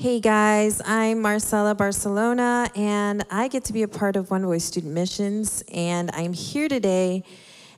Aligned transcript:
Hey 0.00 0.18
guys, 0.18 0.80
I'm 0.86 1.20
Marcela 1.20 1.74
Barcelona, 1.74 2.70
and 2.74 3.22
I 3.30 3.48
get 3.48 3.64
to 3.64 3.74
be 3.74 3.82
a 3.82 3.88
part 3.88 4.16
of 4.16 4.30
One 4.30 4.46
Voice 4.46 4.64
Student 4.64 4.94
Missions, 4.94 5.62
and 5.70 6.10
I'm 6.14 6.32
here 6.32 6.68
today, 6.68 7.22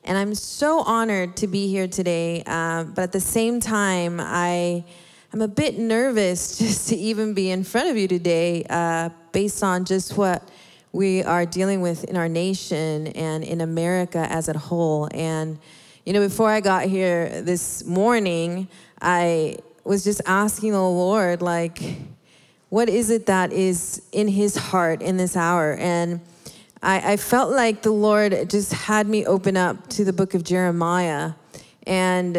and 0.05 0.17
I'm 0.17 0.37
so 0.37 0.83
honored 0.83 1.37
to 1.39 1.49
be 1.49 1.67
here 1.67 1.89
today. 1.89 2.45
Uh, 2.47 2.85
but 2.85 3.03
at 3.03 3.11
the 3.11 3.19
same 3.19 3.59
time, 3.59 4.21
I 4.21 4.85
am 5.35 5.43
a 5.43 5.49
bit 5.49 5.81
nervous 5.81 6.59
just 6.61 6.91
to 6.91 6.97
even 6.97 7.35
be 7.35 7.51
in 7.51 7.65
front 7.65 7.91
of 7.91 7.97
you 7.97 8.07
today, 8.07 8.67
uh, 8.71 9.09
based 9.33 9.65
on 9.65 9.85
just 9.85 10.17
what 10.17 10.49
we 10.93 11.25
are 11.25 11.45
dealing 11.45 11.81
with 11.81 12.05
in 12.05 12.17
our 12.17 12.29
nation 12.29 13.09
and 13.09 13.43
in 13.43 13.61
America 13.61 14.29
as 14.31 14.47
a 14.47 14.57
whole. 14.57 15.09
And 15.13 15.59
you 16.07 16.13
know, 16.13 16.21
before 16.21 16.51
I 16.51 16.61
got 16.61 16.85
here 16.85 17.43
this 17.43 17.85
morning, 17.85 18.69
I 19.01 19.57
was 19.83 20.05
just 20.05 20.21
asking 20.27 20.71
the 20.71 20.81
Lord, 20.81 21.43
like, 21.43 21.81
what 22.73 22.89
is 22.89 23.11
it 23.11 23.27
that 23.27 23.53
is 23.53 24.01
in 24.13 24.27
his 24.27 24.57
heart 24.57 25.03
in 25.03 25.19
this 25.19 25.37
hour? 25.37 25.75
And 25.75 26.23
I, 26.83 27.13
I 27.13 27.17
felt 27.19 27.53
like 27.53 27.83
the 27.83 27.93
Lord 27.93 28.49
just 28.49 28.73
had 28.73 29.07
me 29.07 29.27
open 29.27 29.59
up 29.59 29.89
to 29.89 30.07
the 30.07 30.13
book 30.15 30.33
of 30.33 30.43
Jeremiah. 30.43 31.33
And 31.87 32.39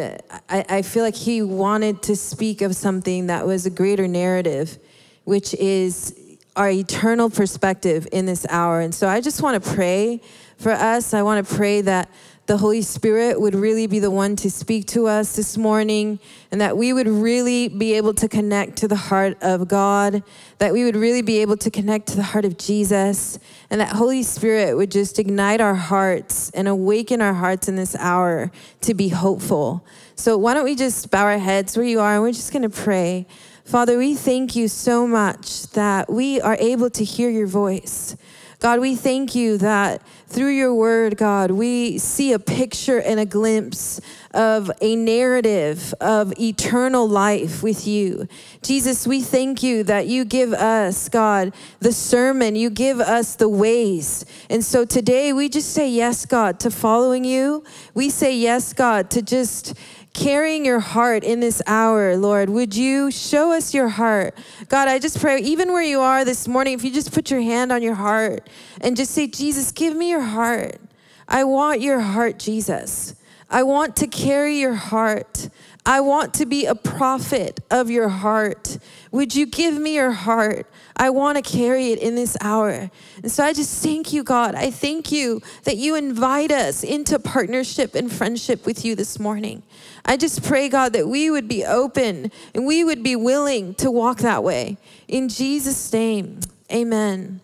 I, 0.50 0.66
I 0.68 0.82
feel 0.82 1.04
like 1.04 1.14
he 1.14 1.44
wanted 1.44 2.02
to 2.02 2.16
speak 2.16 2.64
of 2.64 2.76
something 2.76 3.28
that 3.28 3.46
was 3.46 3.68
a 3.68 3.70
greater 3.70 4.08
narrative, 4.08 4.80
which 5.24 5.54
is 5.54 6.20
our 6.56 6.72
eternal 6.72 7.30
perspective 7.30 8.08
in 8.12 8.26
this 8.26 8.48
hour. 8.50 8.80
And 8.80 8.96
so 8.96 9.08
I 9.08 9.22
just 9.22 9.44
want 9.44 9.64
to 9.64 9.70
pray 9.76 10.20
for 10.58 10.72
us. 10.72 11.14
I 11.14 11.22
want 11.22 11.48
to 11.48 11.56
pray 11.56 11.82
that 11.82 12.10
the 12.46 12.58
Holy 12.58 12.82
Spirit 12.82 13.40
would 13.40 13.56
really 13.56 13.88
be 13.88 14.00
the 14.00 14.12
one 14.12 14.36
to 14.36 14.52
speak 14.52 14.86
to 14.88 15.08
us 15.08 15.38
this 15.38 15.58
morning, 15.58 16.20
and 16.52 16.60
that 16.60 16.76
we 16.76 16.92
would 16.92 17.08
really 17.08 17.70
be 17.70 17.94
able 17.94 18.14
to 18.16 18.28
connect 18.28 18.76
to 18.78 18.88
the 18.88 18.98
heart 18.98 19.38
of 19.42 19.70
God, 19.70 20.24
that 20.58 20.74
we 20.74 20.84
would 20.84 20.98
really 20.98 21.22
be 21.22 21.40
able 21.40 21.56
to 21.56 21.72
connect 21.72 22.08
to 22.08 22.18
the 22.18 22.24
heart 22.24 22.44
of 22.44 22.58
Jesus, 22.58 23.40
and 23.70 23.80
that 23.80 23.90
Holy 23.90 24.24
Spirit 24.24 24.76
would 24.76 24.92
just 24.92 25.20
ignite 25.20 25.62
our 25.62 25.76
hearts 25.76 26.50
and 26.50 26.68
awaken 26.68 27.22
our 27.22 27.34
hearts 27.34 27.70
in 27.70 27.78
this 27.78 27.96
hour 27.96 28.52
to 28.82 28.94
be 28.94 29.08
hopeful. 29.08 29.86
So, 30.16 30.38
why 30.38 30.54
don't 30.54 30.66
we 30.66 30.76
just 30.76 31.10
bow 31.10 31.24
our 31.24 31.38
heads 31.38 31.78
where 31.78 31.86
you 31.86 32.02
are, 32.02 32.16
and 32.16 32.24
we're 32.24 32.34
just 32.34 32.52
going 32.52 32.70
to 32.70 32.70
pray. 32.70 33.26
Father, 33.64 33.98
we 33.98 34.16
thank 34.16 34.58
you 34.58 34.68
so 34.68 35.08
much 35.08 35.68
that 35.68 36.12
we 36.12 36.42
are 36.42 36.58
able 36.60 36.90
to 36.90 37.04
hear 37.06 37.30
your 37.30 37.48
voice. 37.48 38.18
God, 38.64 38.80
we 38.80 38.96
thank 38.96 39.36
you 39.36 39.58
that 39.58 40.02
through 40.28 40.52
your 40.52 40.74
word, 40.74 41.18
God, 41.18 41.52
we 41.52 41.98
see 41.98 42.32
a 42.32 42.40
picture 42.40 42.98
and 42.98 43.20
a 43.20 43.26
glimpse 43.26 44.00
of 44.34 44.72
a 44.80 44.96
narrative 44.96 45.94
of 46.00 46.32
eternal 46.40 47.06
life 47.06 47.62
with 47.62 47.86
you. 47.86 48.26
Jesus, 48.62 49.06
we 49.06 49.22
thank 49.22 49.64
you 49.64 49.84
that 49.84 50.08
you 50.08 50.24
give 50.24 50.54
us, 50.54 51.10
God, 51.10 51.54
the 51.82 51.92
sermon, 51.92 52.56
you 52.56 52.70
give 52.70 53.02
us 53.02 53.36
the 53.36 53.50
ways. 53.50 54.24
And 54.50 54.64
so 54.64 54.86
today 54.86 55.34
we 55.34 55.50
just 55.50 55.74
say 55.74 55.90
yes, 55.90 56.26
God, 56.26 56.62
to 56.62 56.72
following 56.72 57.26
you. 57.26 57.66
We 57.94 58.10
say 58.10 58.34
yes, 58.34 58.72
God, 58.72 59.10
to 59.10 59.22
just 59.22 59.74
carrying 60.14 60.66
your 60.66 60.80
heart 60.80 61.24
in 61.24 61.40
this 61.40 61.62
hour, 61.66 62.16
Lord. 62.18 62.50
Would 62.50 62.76
you 62.76 63.12
show 63.12 63.52
us 63.52 63.74
your 63.74 63.90
heart? 63.90 64.38
God, 64.70 64.88
I 64.88 65.00
just 65.00 65.20
pray, 65.20 65.40
even 65.40 65.72
where 65.72 65.84
you 65.84 66.00
are 66.00 66.24
this 66.24 66.48
morning, 66.48 66.74
if 66.74 66.84
you 66.84 66.92
just 66.92 67.12
put 67.12 67.32
your 67.32 67.42
hand 67.42 67.72
on 67.72 67.82
your 67.82 67.96
heart 67.96 68.50
and 68.82 68.96
just 68.96 69.12
say, 69.12 69.28
Jesus, 69.28 69.72
give 69.72 69.96
me 69.96 70.10
your 70.10 70.22
heart. 70.22 70.80
I 71.28 71.44
want 71.44 71.82
your 71.82 72.00
heart, 72.00 72.38
Jesus. 72.40 73.16
I 73.50 73.64
want 73.64 73.96
to 73.98 74.08
carry 74.08 74.60
your 74.60 74.74
heart. 74.74 75.50
I 75.86 76.00
want 76.00 76.34
to 76.36 76.46
be 76.46 76.66
a 76.66 76.76
prophet 76.76 77.60
of 77.70 77.90
your 77.90 78.08
heart. 78.08 78.78
Would 79.12 79.36
you 79.36 79.46
give 79.46 79.78
me 79.78 79.96
your 79.96 80.12
heart? 80.12 80.66
I 80.96 81.10
want 81.10 81.36
to 81.38 81.42
carry 81.42 81.92
it 81.92 82.00
in 82.00 82.16
this 82.16 82.38
hour. 82.40 82.90
And 83.22 83.32
so 83.32 83.44
I 83.44 83.52
just 83.52 83.84
thank 83.84 84.14
you, 84.14 84.24
God. 84.24 84.56
I 84.56 84.72
thank 84.72 85.12
you 85.12 85.42
that 85.66 85.78
you 85.78 85.96
invite 85.96 86.52
us 86.52 86.84
into 86.84 87.20
partnership 87.20 87.96
and 87.96 88.12
friendship 88.12 88.66
with 88.66 88.86
you 88.86 88.96
this 88.96 89.20
morning. 89.20 89.64
I 90.06 90.18
just 90.18 90.44
pray, 90.44 90.68
God, 90.70 90.94
that 90.94 91.08
we 91.08 91.32
would 91.32 91.48
be 91.48 91.64
open 91.64 92.32
and 92.54 92.66
we 92.66 92.84
would 92.84 93.04
be 93.04 93.16
willing 93.16 93.74
to 93.76 93.90
walk 93.90 94.20
that 94.20 94.44
way. 94.44 94.78
In 95.08 95.30
Jesus' 95.30 95.92
name, 95.94 96.40
amen. 96.72 97.40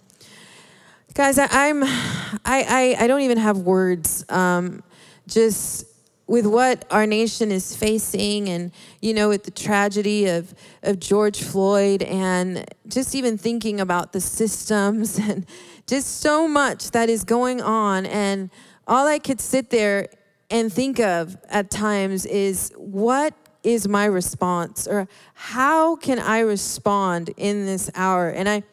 Guys, 1.14 1.40
I, 1.40 1.68
am 1.68 1.84
I, 1.84 2.38
I, 2.46 2.96
I 3.00 3.08
don't 3.08 3.22
even 3.22 3.38
have 3.38 3.60
words. 3.60 4.26
Um, 4.30 4.84
just 5.28 5.86
with 6.28 6.46
what 6.46 6.86
our 6.92 7.08
nation 7.08 7.52
is 7.52 7.76
facing 7.76 8.48
and 8.50 8.72
you 9.02 9.16
know 9.16 9.30
with 9.30 9.44
the 9.46 9.52
tragedy 9.52 10.28
of 10.28 10.54
of 10.84 11.00
George 11.00 11.42
Floyd 11.42 12.04
and 12.04 12.64
just 12.88 13.16
even 13.16 13.36
thinking 13.36 13.80
about 13.80 14.14
the 14.14 14.22
systems 14.22 15.18
and 15.20 15.46
just 15.88 16.22
so 16.22 16.48
much 16.48 16.92
that 16.92 17.10
is 17.10 17.24
going 17.24 17.62
on 17.62 18.06
and 18.06 18.52
all 18.88 19.08
I 19.08 19.18
could 19.18 19.42
sit 19.42 19.72
there 19.72 20.08
and 20.50 20.72
think 20.72 21.00
of 21.00 21.38
at 21.50 21.70
times 21.70 22.26
is 22.26 22.74
what 22.76 23.34
is 23.64 23.88
my 23.88 24.06
response? 24.06 24.88
Or 24.88 25.08
how 25.34 25.96
can 25.96 26.20
I 26.20 26.40
respond 26.40 27.32
in 27.38 27.66
this 27.66 27.90
hour? 27.96 28.30
And 28.30 28.48
I 28.48 28.64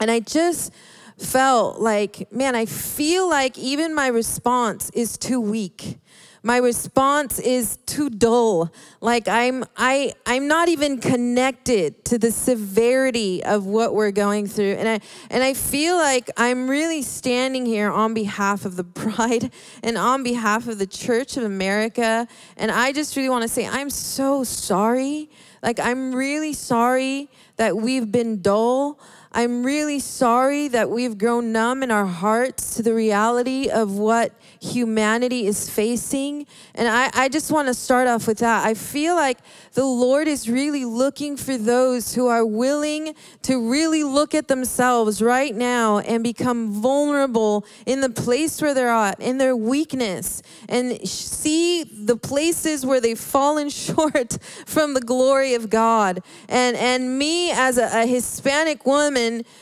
and 0.00 0.10
I 0.10 0.20
just 0.20 0.72
felt 1.18 1.80
like 1.80 2.30
man 2.32 2.54
I 2.54 2.66
feel 2.66 3.28
like 3.28 3.58
even 3.58 3.94
my 3.94 4.06
response 4.06 4.90
is 4.90 5.18
too 5.18 5.40
weak 5.40 5.98
my 6.48 6.56
response 6.56 7.38
is 7.38 7.76
too 7.84 8.08
dull. 8.08 8.72
Like 9.02 9.28
i'm 9.28 9.66
i 9.76 10.14
i'm 10.24 10.48
not 10.48 10.70
even 10.70 10.98
connected 10.98 12.06
to 12.06 12.16
the 12.16 12.30
severity 12.30 13.44
of 13.44 13.66
what 13.66 13.94
we're 13.94 14.12
going 14.12 14.46
through. 14.46 14.72
And 14.78 14.88
i 14.88 15.00
and 15.28 15.44
i 15.44 15.52
feel 15.52 15.96
like 15.96 16.30
i'm 16.38 16.66
really 16.70 17.02
standing 17.02 17.66
here 17.66 17.90
on 17.90 18.14
behalf 18.14 18.64
of 18.64 18.76
the 18.76 18.82
bride 19.00 19.52
and 19.82 19.98
on 19.98 20.22
behalf 20.22 20.68
of 20.68 20.78
the 20.78 20.86
church 20.86 21.36
of 21.36 21.44
america. 21.44 22.26
And 22.56 22.70
i 22.70 22.92
just 22.92 23.14
really 23.14 23.28
want 23.28 23.42
to 23.42 23.48
say 23.48 23.66
i'm 23.66 23.90
so 23.90 24.42
sorry. 24.42 25.28
Like 25.62 25.78
i'm 25.78 26.14
really 26.14 26.54
sorry 26.54 27.28
that 27.56 27.76
we've 27.76 28.10
been 28.10 28.40
dull 28.40 28.98
I'm 29.30 29.62
really 29.62 29.98
sorry 29.98 30.68
that 30.68 30.88
we've 30.88 31.18
grown 31.18 31.52
numb 31.52 31.82
in 31.82 31.90
our 31.90 32.06
hearts 32.06 32.76
to 32.76 32.82
the 32.82 32.94
reality 32.94 33.68
of 33.68 33.98
what 33.98 34.32
humanity 34.60 35.46
is 35.46 35.68
facing. 35.68 36.46
And 36.74 36.88
I, 36.88 37.10
I 37.12 37.28
just 37.28 37.52
want 37.52 37.68
to 37.68 37.74
start 37.74 38.08
off 38.08 38.26
with 38.26 38.38
that. 38.38 38.66
I 38.66 38.72
feel 38.72 39.16
like 39.16 39.38
the 39.74 39.84
Lord 39.84 40.28
is 40.28 40.48
really 40.48 40.86
looking 40.86 41.36
for 41.36 41.58
those 41.58 42.14
who 42.14 42.26
are 42.26 42.44
willing 42.44 43.14
to 43.42 43.70
really 43.70 44.02
look 44.02 44.34
at 44.34 44.48
themselves 44.48 45.20
right 45.20 45.54
now 45.54 45.98
and 45.98 46.24
become 46.24 46.72
vulnerable 46.72 47.66
in 47.84 48.00
the 48.00 48.10
place 48.10 48.62
where 48.62 48.72
they're 48.72 48.88
at, 48.88 49.20
in 49.20 49.36
their 49.36 49.54
weakness, 49.54 50.42
and 50.70 51.06
see 51.06 51.84
the 51.84 52.16
places 52.16 52.86
where 52.86 53.00
they've 53.00 53.20
fallen 53.20 53.68
short 53.68 54.38
from 54.64 54.94
the 54.94 55.02
glory 55.02 55.52
of 55.52 55.68
God. 55.68 56.22
And, 56.48 56.76
and 56.78 57.18
me, 57.18 57.50
as 57.50 57.76
a, 57.76 58.02
a 58.02 58.06
Hispanic 58.06 58.86
woman 58.86 59.17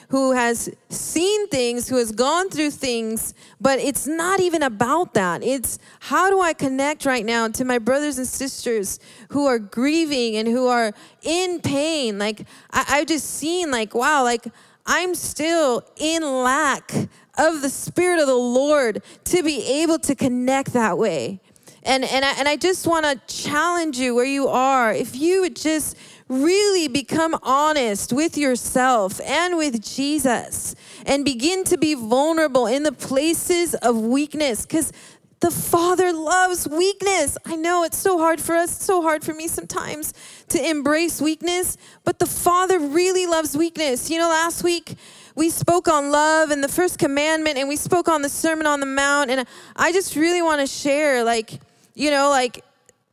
who 0.09 0.33
has 0.33 0.71
seen 0.89 1.49
things, 1.49 1.89
who 1.89 1.97
has 1.97 2.13
gone 2.13 2.51
through 2.51 2.71
things, 2.71 3.35
but 3.61 3.79
it's 3.79 4.07
not 4.07 4.41
even 4.41 4.63
about 4.63 5.15
that. 5.15 5.43
It's 5.43 5.79
how 6.01 6.31
do 6.31 6.41
I 6.41 6.53
connect 6.53 7.05
right 7.05 7.25
now 7.25 7.49
to 7.49 7.65
my 7.65 7.79
brothers 7.79 8.19
and 8.19 8.27
sisters 8.27 9.01
who 9.31 9.47
are 9.47 9.59
grieving 9.59 10.37
and 10.37 10.47
who 10.49 10.67
are 10.67 10.93
in 11.23 11.61
pain? 11.61 12.19
Like, 12.19 12.47
I, 12.71 12.85
I've 12.89 13.07
just 13.07 13.27
seen, 13.27 13.71
like, 13.71 13.95
wow, 13.95 14.23
like, 14.23 14.47
I'm 14.87 15.15
still 15.15 15.83
in 15.97 16.23
lack 16.23 16.93
of 17.39 17.63
the 17.63 17.71
Spirit 17.71 18.21
of 18.21 18.27
the 18.27 18.35
Lord 18.35 19.03
to 19.25 19.43
be 19.43 19.83
able 19.83 19.99
to 20.01 20.15
connect 20.15 20.73
that 20.73 20.97
way. 20.97 21.41
And, 21.83 22.05
and, 22.05 22.25
I, 22.25 22.33
and 22.39 22.49
I 22.49 22.57
just 22.57 22.87
want 22.87 23.05
to 23.05 23.21
challenge 23.45 23.99
you 23.99 24.15
where 24.15 24.25
you 24.25 24.49
are. 24.49 24.93
If 24.93 25.15
you 25.15 25.43
would 25.43 25.55
just 25.55 25.97
really 26.29 26.89
become 26.89 27.39
honest 27.43 28.13
with 28.13 28.37
yourself 28.37 29.21
and 29.25 29.57
with 29.57 29.83
Jesus 29.83 30.75
and 31.05 31.25
begin 31.25 31.65
to 31.65 31.79
be 31.79 31.95
vulnerable 31.95 32.67
in 32.67 32.83
the 32.83 32.93
places 32.93 33.75
of 33.75 33.97
weakness 33.97 34.67
because 34.67 34.93
the 35.41 35.51
Father 35.51 36.13
loves 36.13 36.67
weakness. 36.67 37.37
I 37.45 37.57
know 37.57 37.85
it's 37.85 37.99
so 37.99 38.19
hard 38.19 38.41
for 38.41 38.55
us, 38.55 38.83
so 38.83 39.03
hard 39.03 39.23
for 39.23 39.35
me 39.35 39.49
sometimes 39.49 40.15
to 40.49 40.69
embrace 40.69 41.21
weakness, 41.21 41.77
but 42.05 42.19
the 42.19 42.27
Father 42.27 42.79
really 42.79 43.27
loves 43.27 43.57
weakness. 43.57 44.11
You 44.11 44.19
know, 44.19 44.29
last 44.29 44.65
week, 44.65 44.97
we 45.37 45.51
spoke 45.51 45.87
on 45.87 46.11
love 46.11 46.51
and 46.51 46.65
the 46.65 46.69
first 46.69 46.99
commandment 46.99 47.59
and 47.59 47.69
we 47.69 47.77
spoke 47.77 48.09
on 48.09 48.23
the 48.23 48.29
sermon 48.29 48.67
on 48.67 48.81
the 48.81 48.87
mount 48.87 49.31
and 49.31 49.47
i 49.77 49.93
just 49.93 50.17
really 50.17 50.43
want 50.43 50.61
to 50.61 50.67
share 50.67 51.23
like 51.23 51.61
you 51.95 52.11
know 52.11 52.31
like 52.31 52.65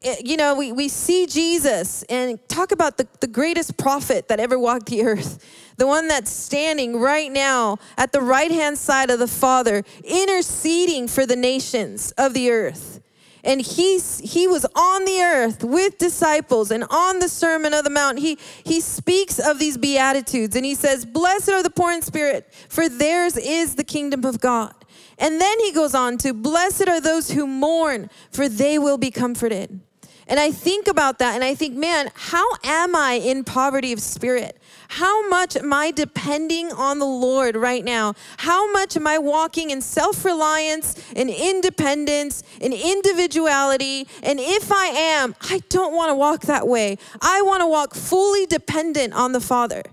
Eh, 0.04 0.18
you 0.24 0.36
know, 0.36 0.56
we, 0.56 0.72
we 0.72 0.90
see 0.90 1.26
Jesus 1.26 2.04
and 2.04 2.38
talk 2.50 2.72
about 2.72 2.98
the, 2.98 3.08
the 3.22 3.28
greatest 3.28 3.78
prophet 3.78 4.28
that 4.28 4.40
ever 4.40 4.60
walked 4.60 4.88
the 4.88 5.04
earth, 5.04 5.44
the 5.78 5.88
one 5.88 6.08
that's 6.08 6.30
standing 6.30 7.00
right 7.00 7.32
now 7.32 7.78
at 7.98 8.12
the 8.12 8.22
right 8.22 8.52
hand 8.52 8.78
side 8.78 9.10
of 9.10 9.20
the 9.20 9.28
Father, 9.28 9.84
interceding 10.04 11.08
for 11.08 11.26
the 11.26 11.38
nations 11.38 12.12
of 12.18 12.34
the 12.34 12.52
earth. 12.52 13.00
and 13.46 13.62
he, 13.62 14.00
he 14.00 14.48
was 14.48 14.66
on 14.76 15.06
the 15.06 15.22
earth 15.22 15.64
with 15.64 15.98
disciples 15.98 16.72
and 16.72 16.84
on 16.90 17.20
the 17.20 17.30
sermon 17.30 17.74
of 17.74 17.84
the 17.84 17.90
mount. 17.90 18.20
He, 18.20 18.38
he 18.66 18.80
speaks 18.82 19.40
of 19.40 19.60
these 19.60 19.78
beatitudes 19.78 20.56
and 20.56 20.66
he 20.66 20.76
says 20.76 21.06
blessed 21.06 21.50
are 21.50 21.64
the 21.64 21.70
poor 21.70 21.92
in 21.92 22.02
spirit 22.02 22.54
for 22.70 22.88
theirs 22.88 23.38
is 23.38 23.76
the 23.76 23.84
kingdom 23.84 24.26
of 24.26 24.40
god. 24.40 24.74
And 25.18 25.40
then 25.40 25.60
he 25.60 25.72
goes 25.72 25.94
on 25.94 26.18
to 26.20 26.34
blessed 26.34 26.88
are 26.88 27.02
those 27.02 27.32
who 27.32 27.46
mourn 27.46 28.10
for 28.32 28.48
they 28.48 28.80
will 28.80 28.98
be 28.98 29.12
comforted 29.12 29.82
and 30.28 30.40
I 30.40 30.52
think 30.52 30.88
about 30.88 31.20
that 31.20 31.36
and 31.36 31.44
I 31.44 31.56
think, 31.56 31.76
man, 31.76 32.10
how 32.16 32.46
am 32.64 32.96
I 32.96 33.14
in 33.14 33.44
poverty 33.44 33.92
of 33.92 34.00
spirit? 34.02 34.58
How 34.90 35.28
much 35.28 35.56
am 35.58 35.74
I 35.74 35.92
depending 35.92 36.72
on 36.72 37.00
the 37.00 37.06
Lord 37.06 37.56
right 37.56 37.84
now? 37.84 38.14
How 38.38 38.72
much 38.72 38.96
am 38.96 39.08
I 39.08 39.18
walking 39.18 39.70
in 39.70 39.82
self 39.82 40.24
reliance 40.24 40.96
and 41.16 41.30
independence 41.30 42.44
and 42.62 42.74
individuality? 42.74 44.08
And 44.22 44.40
if 44.40 44.72
I 44.72 44.86
am, 44.86 45.36
I 45.42 45.62
don't 45.70 45.96
want 45.96 46.12
to 46.12 46.16
walk 46.16 46.42
that 46.44 46.68
way. 46.68 46.98
I 47.22 47.42
want 47.42 47.62
to 47.62 47.68
walk 47.68 47.96
fully 47.96 48.46
dependent 48.46 49.14
on 49.14 49.32
the 49.32 49.42
Father 49.42 49.84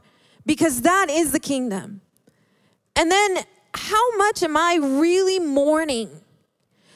because 0.47 0.83
that 0.83 1.09
is 1.11 1.33
the 1.33 1.41
kingdom. 1.41 2.03
And 2.94 3.11
then, 3.11 3.44
how 3.73 4.17
much 4.17 4.43
am 4.43 4.56
I 4.56 4.79
really 4.81 5.38
mourning? 5.38 6.11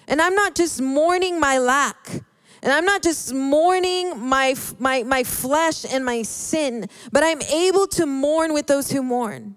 And 0.07 0.21
I'm 0.21 0.35
not 0.35 0.55
just 0.55 0.81
mourning 0.83 1.41
my 1.41 1.59
lack. 1.59 2.24
And 2.65 2.73
I'm 2.73 2.87
not 2.87 3.03
just 3.03 3.35
mourning 3.35 4.19
my, 4.19 4.57
my, 4.79 5.03
my 5.03 5.23
flesh 5.23 5.85
and 5.85 6.03
my 6.03 6.23
sin, 6.23 6.89
but 7.13 7.23
I'm 7.23 7.43
able 7.43 7.87
to 7.89 8.07
mourn 8.07 8.55
with 8.55 8.67
those 8.67 8.91
who 8.91 9.03
mourn. 9.03 9.55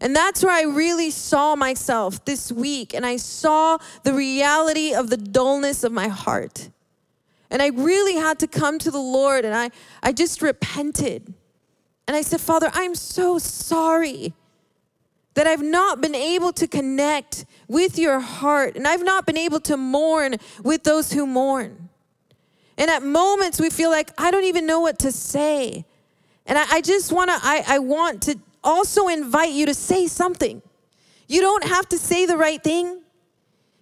And 0.00 0.14
that's 0.14 0.42
where 0.42 0.52
I 0.52 0.62
really 0.62 1.12
saw 1.12 1.54
myself 1.54 2.24
this 2.24 2.50
week. 2.50 2.94
And 2.94 3.06
I 3.06 3.16
saw 3.16 3.78
the 4.02 4.12
reality 4.12 4.92
of 4.92 5.08
the 5.08 5.16
dullness 5.16 5.84
of 5.84 5.92
my 5.92 6.08
heart. 6.08 6.68
And 7.48 7.62
I 7.62 7.68
really 7.68 8.16
had 8.16 8.40
to 8.40 8.48
come 8.48 8.80
to 8.80 8.90
the 8.90 8.98
Lord 8.98 9.44
and 9.44 9.54
I, 9.54 9.70
I 10.02 10.10
just 10.10 10.42
repented. 10.42 11.32
And 12.08 12.16
I 12.16 12.22
said, 12.22 12.40
Father, 12.40 12.72
I'm 12.74 12.96
so 12.96 13.38
sorry 13.38 14.34
that 15.34 15.46
I've 15.46 15.62
not 15.62 16.00
been 16.00 16.16
able 16.16 16.52
to 16.54 16.66
connect 16.66 17.44
with 17.68 17.98
your 17.98 18.18
heart 18.18 18.76
and 18.76 18.88
I've 18.88 19.04
not 19.04 19.26
been 19.26 19.36
able 19.36 19.60
to 19.60 19.76
mourn 19.76 20.36
with 20.64 20.82
those 20.82 21.12
who 21.12 21.24
mourn. 21.24 21.83
And 22.76 22.90
at 22.90 23.02
moments 23.02 23.60
we 23.60 23.70
feel 23.70 23.90
like, 23.90 24.10
I 24.18 24.30
don't 24.30 24.44
even 24.44 24.66
know 24.66 24.80
what 24.80 24.98
to 25.00 25.12
say. 25.12 25.84
And 26.46 26.58
I, 26.58 26.64
I 26.74 26.80
just 26.80 27.12
wanna, 27.12 27.38
I, 27.42 27.64
I 27.66 27.78
want 27.78 28.22
to 28.22 28.38
also 28.62 29.08
invite 29.08 29.52
you 29.52 29.66
to 29.66 29.74
say 29.74 30.06
something. 30.06 30.62
You 31.28 31.40
don't 31.40 31.64
have 31.64 31.88
to 31.90 31.98
say 31.98 32.26
the 32.26 32.36
right 32.36 32.62
thing. 32.62 33.00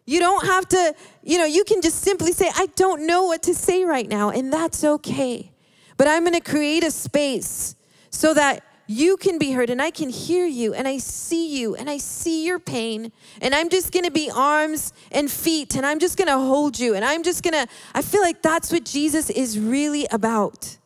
You 0.05 0.19
don't 0.19 0.45
have 0.47 0.69
to, 0.69 0.95
you 1.23 1.39
know, 1.39 1.45
you 1.45 1.65
can 1.65 1.81
just 1.81 2.03
simply 2.03 2.33
say, 2.33 2.51
I 2.55 2.67
don't 2.75 3.07
know 3.07 3.25
what 3.25 3.43
to 3.45 3.55
say 3.55 3.85
right 3.85 4.09
now, 4.09 4.31
and 4.31 4.53
that's 4.53 4.85
okay. 4.85 5.53
But 5.97 6.09
I'm 6.09 6.25
gonna 6.25 6.41
create 6.41 6.85
a 6.85 6.91
space 6.91 7.77
so 8.11 8.35
that 8.35 8.65
you 8.93 9.17
can 9.17 9.39
be 9.39 9.53
heard 9.53 9.71
and 9.71 9.81
I 9.81 9.91
can 9.91 10.11
hear 10.11 10.47
you 10.47 10.75
and 10.75 10.87
I 10.87 10.99
see 10.99 11.59
you 11.59 11.75
and 11.75 11.89
I 11.89 11.99
see 11.99 12.45
your 12.45 12.59
pain 12.59 13.11
and 13.41 13.55
I'm 13.55 13.69
just 13.69 13.93
to 14.05 14.11
be 14.11 14.31
arms 14.31 14.93
and 15.11 15.31
feet 15.31 15.75
and 15.77 15.87
I'm 15.87 15.99
just 15.99 16.17
to 16.29 16.39
hold 16.39 16.79
you 16.79 16.95
and 16.95 17.05
I'm 17.05 17.23
just 17.23 17.43
to 17.55 17.67
I 17.95 18.03
feel 18.03 18.23
like 18.23 18.43
that's 18.43 18.71
what 18.71 18.85
Jesus 18.85 19.31
is 19.31 19.59
really 19.59 20.07
about. 20.11 20.77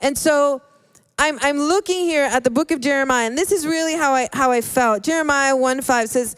And 0.00 0.16
so 0.16 0.62
I'm, 1.18 1.38
I'm 1.42 1.58
looking 1.58 2.00
here 2.00 2.24
at 2.24 2.44
the 2.44 2.50
book 2.50 2.70
of 2.70 2.80
Jeremiah, 2.80 3.26
and 3.26 3.36
this 3.36 3.52
is 3.52 3.66
really 3.66 3.94
how 3.94 4.14
I, 4.14 4.30
how 4.32 4.52
I 4.52 4.62
felt. 4.62 5.02
Jeremiah 5.02 5.54
1 5.54 5.82
5 5.82 6.08
says, 6.08 6.34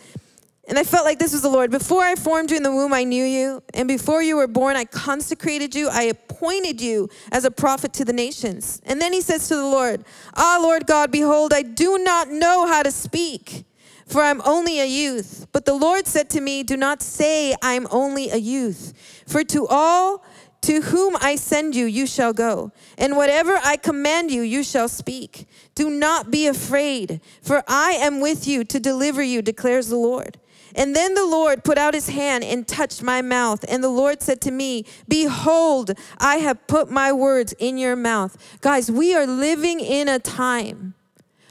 and 0.68 0.78
I 0.78 0.84
felt 0.84 1.04
like 1.04 1.18
this 1.18 1.32
was 1.32 1.42
the 1.42 1.48
Lord. 1.48 1.72
Before 1.72 2.02
I 2.02 2.14
formed 2.14 2.50
you 2.50 2.56
in 2.56 2.62
the 2.62 2.70
womb, 2.70 2.94
I 2.94 3.02
knew 3.02 3.24
you. 3.24 3.62
And 3.74 3.88
before 3.88 4.22
you 4.22 4.36
were 4.36 4.46
born, 4.46 4.76
I 4.76 4.84
consecrated 4.84 5.74
you. 5.74 5.88
I 5.88 6.02
appointed 6.02 6.80
you 6.80 7.08
as 7.32 7.44
a 7.44 7.50
prophet 7.50 7.92
to 7.94 8.04
the 8.04 8.12
nations. 8.12 8.80
And 8.86 9.00
then 9.00 9.12
he 9.12 9.20
says 9.20 9.48
to 9.48 9.56
the 9.56 9.64
Lord, 9.64 10.04
Ah, 10.34 10.60
Lord 10.62 10.86
God, 10.86 11.10
behold, 11.10 11.52
I 11.52 11.62
do 11.62 11.98
not 11.98 12.28
know 12.30 12.66
how 12.66 12.84
to 12.84 12.92
speak, 12.92 13.64
for 14.06 14.22
I'm 14.22 14.40
only 14.42 14.78
a 14.78 14.86
youth. 14.86 15.48
But 15.50 15.64
the 15.64 15.74
Lord 15.74 16.06
said 16.06 16.30
to 16.30 16.40
me, 16.40 16.62
Do 16.62 16.76
not 16.76 17.02
say, 17.02 17.56
I'm 17.60 17.88
only 17.90 18.30
a 18.30 18.36
youth. 18.36 18.94
For 19.26 19.42
to 19.42 19.66
all 19.66 20.24
to 20.60 20.80
whom 20.80 21.16
I 21.20 21.34
send 21.34 21.74
you, 21.74 21.86
you 21.86 22.06
shall 22.06 22.32
go. 22.32 22.70
And 22.96 23.16
whatever 23.16 23.58
I 23.64 23.76
command 23.76 24.30
you, 24.30 24.42
you 24.42 24.62
shall 24.62 24.88
speak. 24.88 25.46
Do 25.74 25.90
not 25.90 26.30
be 26.30 26.46
afraid, 26.46 27.20
for 27.42 27.64
I 27.66 27.94
am 27.94 28.20
with 28.20 28.46
you 28.46 28.62
to 28.62 28.78
deliver 28.78 29.24
you, 29.24 29.42
declares 29.42 29.88
the 29.88 29.96
Lord. 29.96 30.38
And 30.74 30.94
then 30.96 31.14
the 31.14 31.26
Lord 31.26 31.64
put 31.64 31.78
out 31.78 31.94
his 31.94 32.08
hand 32.08 32.44
and 32.44 32.66
touched 32.66 33.02
my 33.02 33.22
mouth. 33.22 33.64
And 33.68 33.82
the 33.82 33.88
Lord 33.88 34.22
said 34.22 34.40
to 34.42 34.50
me, 34.50 34.84
Behold, 35.08 35.92
I 36.18 36.36
have 36.36 36.66
put 36.66 36.90
my 36.90 37.12
words 37.12 37.52
in 37.58 37.78
your 37.78 37.96
mouth. 37.96 38.36
Guys, 38.60 38.90
we 38.90 39.14
are 39.14 39.26
living 39.26 39.80
in 39.80 40.08
a 40.08 40.18
time 40.18 40.94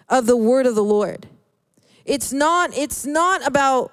of 0.09 0.25
the 0.25 0.37
word 0.37 0.65
of 0.65 0.75
the 0.75 0.83
Lord. 0.83 1.27
It's 2.05 2.33
not, 2.33 2.75
it's 2.75 3.05
not 3.05 3.45
about, 3.45 3.91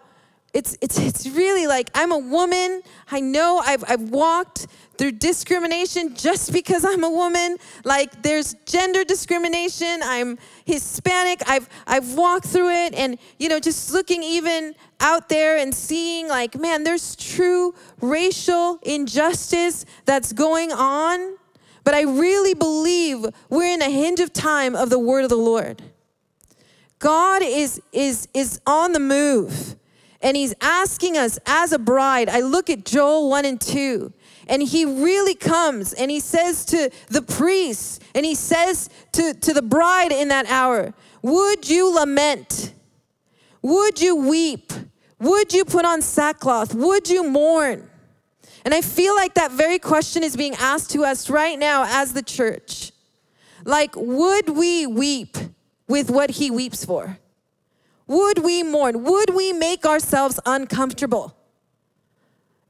it's, 0.54 0.76
it's, 0.80 0.98
it's 0.98 1.28
really 1.28 1.66
like 1.66 1.90
I'm 1.94 2.10
a 2.10 2.18
woman. 2.18 2.82
I 3.10 3.20
know 3.20 3.62
I've, 3.64 3.84
I've 3.86 4.10
walked 4.10 4.66
through 4.98 5.12
discrimination 5.12 6.14
just 6.14 6.52
because 6.52 6.84
I'm 6.84 7.04
a 7.04 7.10
woman. 7.10 7.56
Like 7.84 8.22
there's 8.22 8.54
gender 8.66 9.04
discrimination. 9.04 10.00
I'm 10.02 10.38
Hispanic. 10.64 11.42
I've 11.46 11.68
I've 11.86 12.14
walked 12.14 12.46
through 12.46 12.70
it 12.70 12.94
and 12.94 13.16
you 13.38 13.48
know 13.48 13.60
just 13.60 13.92
looking 13.92 14.22
even 14.22 14.74
out 15.00 15.28
there 15.28 15.56
and 15.56 15.74
seeing 15.74 16.28
like 16.28 16.58
man 16.58 16.84
there's 16.84 17.14
true 17.16 17.74
racial 18.00 18.78
injustice 18.82 19.84
that's 20.04 20.32
going 20.32 20.72
on. 20.72 21.36
But 21.84 21.94
I 21.94 22.02
really 22.02 22.54
believe 22.54 23.24
we're 23.48 23.72
in 23.72 23.80
a 23.80 23.90
hinge 23.90 24.20
of 24.20 24.32
time 24.32 24.76
of 24.76 24.90
the 24.90 24.98
word 24.98 25.24
of 25.24 25.30
the 25.30 25.36
Lord. 25.36 25.82
God 26.98 27.42
is 27.42 27.80
is 27.92 28.28
is 28.34 28.60
on 28.66 28.92
the 28.92 29.00
move. 29.00 29.76
And 30.20 30.36
he's 30.36 30.52
asking 30.60 31.16
us 31.16 31.38
as 31.46 31.70
a 31.70 31.78
bride. 31.78 32.28
I 32.28 32.40
look 32.40 32.68
at 32.68 32.84
Joel 32.84 33.30
1 33.30 33.44
and 33.44 33.60
2 33.60 34.12
and 34.48 34.62
he 34.62 34.84
really 34.84 35.34
comes 35.34 35.92
and 35.92 36.10
he 36.10 36.20
says 36.20 36.64
to 36.66 36.90
the 37.08 37.22
priests, 37.22 38.00
and 38.14 38.24
he 38.24 38.34
says 38.34 38.88
to, 39.12 39.34
to 39.34 39.52
the 39.52 39.62
bride 39.62 40.10
in 40.10 40.28
that 40.28 40.46
hour, 40.46 40.94
Would 41.22 41.68
you 41.68 41.94
lament? 41.94 42.72
Would 43.60 44.00
you 44.00 44.16
weep? 44.16 44.72
Would 45.20 45.52
you 45.52 45.64
put 45.64 45.84
on 45.84 46.02
sackcloth? 46.02 46.74
Would 46.74 47.08
you 47.08 47.24
mourn? 47.24 47.88
And 48.64 48.74
I 48.74 48.80
feel 48.80 49.14
like 49.14 49.34
that 49.34 49.52
very 49.52 49.78
question 49.78 50.22
is 50.22 50.36
being 50.36 50.54
asked 50.54 50.90
to 50.90 51.04
us 51.04 51.30
right 51.30 51.58
now 51.58 51.84
as 51.88 52.12
the 52.12 52.22
church. 52.22 52.92
Like, 53.64 53.94
would 53.96 54.50
we 54.50 54.86
weep 54.86 55.36
with 55.88 56.10
what 56.10 56.30
he 56.32 56.50
weeps 56.50 56.84
for? 56.84 57.18
Would 58.06 58.38
we 58.38 58.62
mourn? 58.62 59.04
Would 59.04 59.34
we 59.34 59.52
make 59.52 59.84
ourselves 59.84 60.40
uncomfortable? 60.46 61.34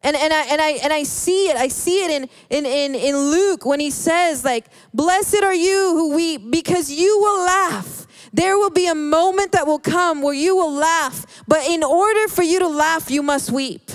And, 0.03 0.17
and, 0.17 0.33
I, 0.33 0.43
and, 0.47 0.61
I, 0.61 0.71
and 0.83 0.93
I 0.93 1.03
see 1.03 1.49
it. 1.49 1.57
I 1.57 1.69
see 1.69 2.05
it 2.05 2.11
in, 2.11 2.29
in, 2.51 2.67
in, 2.67 2.95
in 2.95 3.17
Luke 3.17 3.67
when 3.67 3.81
he 3.81 3.91
says, 3.91 4.45
like, 4.45 4.67
blessed 4.95 5.43
are 5.43 5.55
you 5.55 5.91
who 5.95 6.15
weep 6.15 6.51
because 6.51 6.91
you 6.91 7.19
will 7.19 7.45
laugh. 7.45 8.07
There 8.33 8.57
will 8.59 8.71
be 8.71 8.87
a 8.87 8.95
moment 8.95 9.53
that 9.53 9.67
will 9.67 9.79
come 9.79 10.23
where 10.23 10.35
you 10.35 10.57
will 10.57 10.73
laugh. 10.73 11.27
But 11.47 11.67
in 11.67 11.83
order 11.83 12.29
for 12.29 12.43
you 12.43 12.59
to 12.59 12.69
laugh, 12.69 13.11
you 13.11 13.23
must 13.23 13.51
weep. 13.51 13.91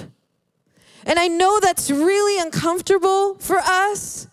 And 1.06 1.20
I 1.20 1.28
know 1.28 1.60
that's 1.60 1.92
really 1.92 2.40
uncomfortable 2.40 3.36
for 3.36 3.58
us. 3.58 4.28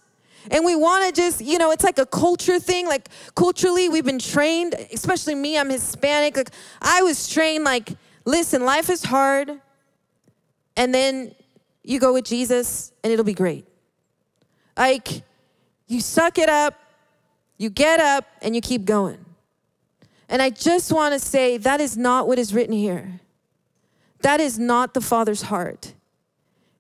And 0.51 0.65
we 0.65 0.75
want 0.75 1.07
to 1.07 1.21
just, 1.21 1.41
you 1.41 1.59
know, 1.59 1.71
it's 1.71 1.85
like 1.85 1.99
a 1.99 2.07
culture 2.07 2.59
thing. 2.59 2.87
Like 2.87 3.09
culturally, 3.35 3.89
we've 3.89 4.05
been 4.05 4.19
trained, 4.19 4.75
especially 4.93 5.35
me, 5.35 5.59
I'm 5.59 5.71
Hispanic. 5.71 6.37
Like 6.37 6.51
I 6.81 7.03
was 7.03 7.29
trained 7.29 7.65
like, 7.65 7.91
listen, 8.25 8.65
life 8.65 8.89
is 8.89 9.05
hard. 9.05 9.61
And 10.77 10.95
then 10.95 11.35
you 11.83 12.01
go 12.01 12.13
with 12.13 12.25
Jesus 12.25 12.93
and 13.03 13.13
it'll 13.13 13.25
be 13.25 13.35
great. 13.35 13.67
Like, 14.77 15.23
you 15.89 16.01
suck 16.01 16.39
it 16.39 16.49
up, 16.49 16.79
you 17.59 17.69
get 17.69 18.01
up, 18.01 18.25
and 18.41 18.55
you 18.55 18.63
keep 18.63 18.85
going. 18.85 19.23
And 20.31 20.41
I 20.41 20.49
just 20.49 20.93
want 20.93 21.13
to 21.13 21.19
say 21.19 21.59
that 21.59 21.81
is 21.81 21.99
not 21.99 22.29
what 22.29 22.39
is 22.39 22.55
written 22.55 22.73
here. 22.73 23.21
That 24.23 24.41
is 24.41 24.59
not 24.59 24.95
the 24.95 25.01
Father's 25.01 25.43
heart. 25.43 25.93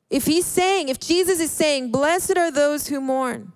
If 0.08 0.26
He's 0.26 0.46
saying, 0.46 0.88
if 0.88 1.00
Jesus 1.00 1.40
is 1.40 1.50
saying, 1.50 1.90
Blessed 1.90 2.38
are 2.38 2.52
those 2.52 2.86
who 2.86 3.00
mourn, 3.00 3.52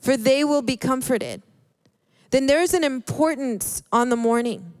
for 0.00 0.16
they 0.16 0.42
will 0.42 0.62
be 0.62 0.76
comforted, 0.76 1.42
then 2.30 2.46
there's 2.46 2.74
an 2.74 2.82
importance 2.82 3.82
on 3.92 4.08
the 4.08 4.16
mourning. 4.16 4.72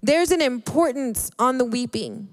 There's 0.00 0.30
an 0.30 0.40
importance 0.40 1.30
on 1.38 1.58
the 1.58 1.64
weeping. 1.64 2.28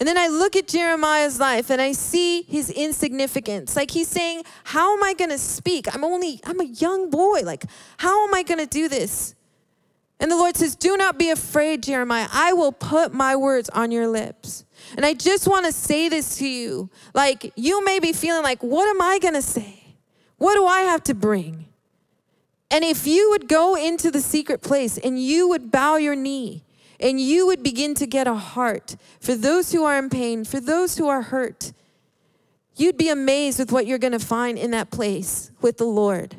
And 0.00 0.08
then 0.08 0.18
I 0.18 0.26
look 0.26 0.56
at 0.56 0.66
Jeremiah's 0.66 1.38
life 1.38 1.70
and 1.70 1.80
I 1.80 1.92
see 1.92 2.42
his 2.42 2.70
insignificance. 2.70 3.76
Like 3.76 3.92
he's 3.92 4.08
saying, 4.08 4.42
How 4.64 4.96
am 4.96 5.04
I 5.04 5.14
to 5.30 5.38
speak? 5.38 5.94
I'm 5.94 6.02
only, 6.02 6.40
I'm 6.44 6.60
a 6.60 6.64
young 6.64 7.08
boy. 7.08 7.42
Like, 7.44 7.66
how 7.98 8.26
am 8.26 8.34
I 8.34 8.42
to 8.58 8.66
do 8.66 8.88
this? 8.88 9.36
And 10.22 10.30
the 10.30 10.36
Lord 10.36 10.56
says, 10.56 10.76
Do 10.76 10.96
not 10.96 11.18
be 11.18 11.30
afraid, 11.30 11.82
Jeremiah. 11.82 12.28
I 12.32 12.52
will 12.52 12.70
put 12.70 13.12
my 13.12 13.34
words 13.34 13.68
on 13.70 13.90
your 13.90 14.06
lips. 14.06 14.64
And 14.96 15.04
I 15.04 15.14
just 15.14 15.48
want 15.48 15.66
to 15.66 15.72
say 15.72 16.08
this 16.08 16.36
to 16.38 16.46
you. 16.46 16.90
Like, 17.12 17.52
you 17.56 17.84
may 17.84 17.98
be 17.98 18.12
feeling 18.12 18.44
like, 18.44 18.62
what 18.62 18.88
am 18.88 19.02
I 19.02 19.18
going 19.18 19.34
to 19.34 19.42
say? 19.42 19.96
What 20.38 20.54
do 20.54 20.64
I 20.64 20.82
have 20.82 21.02
to 21.04 21.14
bring? 21.14 21.66
And 22.70 22.84
if 22.84 23.04
you 23.04 23.30
would 23.30 23.48
go 23.48 23.74
into 23.74 24.12
the 24.12 24.20
secret 24.20 24.62
place 24.62 24.96
and 24.96 25.20
you 25.20 25.48
would 25.48 25.72
bow 25.72 25.96
your 25.96 26.14
knee 26.14 26.62
and 27.00 27.20
you 27.20 27.48
would 27.48 27.64
begin 27.64 27.94
to 27.96 28.06
get 28.06 28.28
a 28.28 28.34
heart 28.34 28.94
for 29.20 29.34
those 29.34 29.72
who 29.72 29.82
are 29.82 29.98
in 29.98 30.08
pain, 30.08 30.44
for 30.44 30.60
those 30.60 30.98
who 30.98 31.08
are 31.08 31.22
hurt, 31.22 31.72
you'd 32.76 32.96
be 32.96 33.08
amazed 33.08 33.58
with 33.58 33.72
what 33.72 33.86
you're 33.88 33.98
going 33.98 34.12
to 34.12 34.20
find 34.20 34.56
in 34.56 34.70
that 34.70 34.92
place 34.92 35.50
with 35.60 35.78
the 35.78 35.84
Lord. 35.84 36.36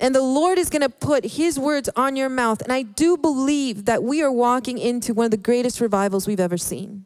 And 0.00 0.14
the 0.14 0.22
Lord 0.22 0.58
is 0.58 0.70
going 0.70 0.82
to 0.82 0.88
put 0.88 1.24
his 1.24 1.58
words 1.58 1.88
on 1.96 2.14
your 2.14 2.28
mouth. 2.28 2.62
And 2.62 2.72
I 2.72 2.82
do 2.82 3.16
believe 3.16 3.86
that 3.86 4.02
we 4.02 4.22
are 4.22 4.30
walking 4.30 4.78
into 4.78 5.12
one 5.12 5.24
of 5.24 5.30
the 5.30 5.36
greatest 5.36 5.80
revivals 5.80 6.26
we've 6.26 6.38
ever 6.38 6.56
seen. 6.56 7.04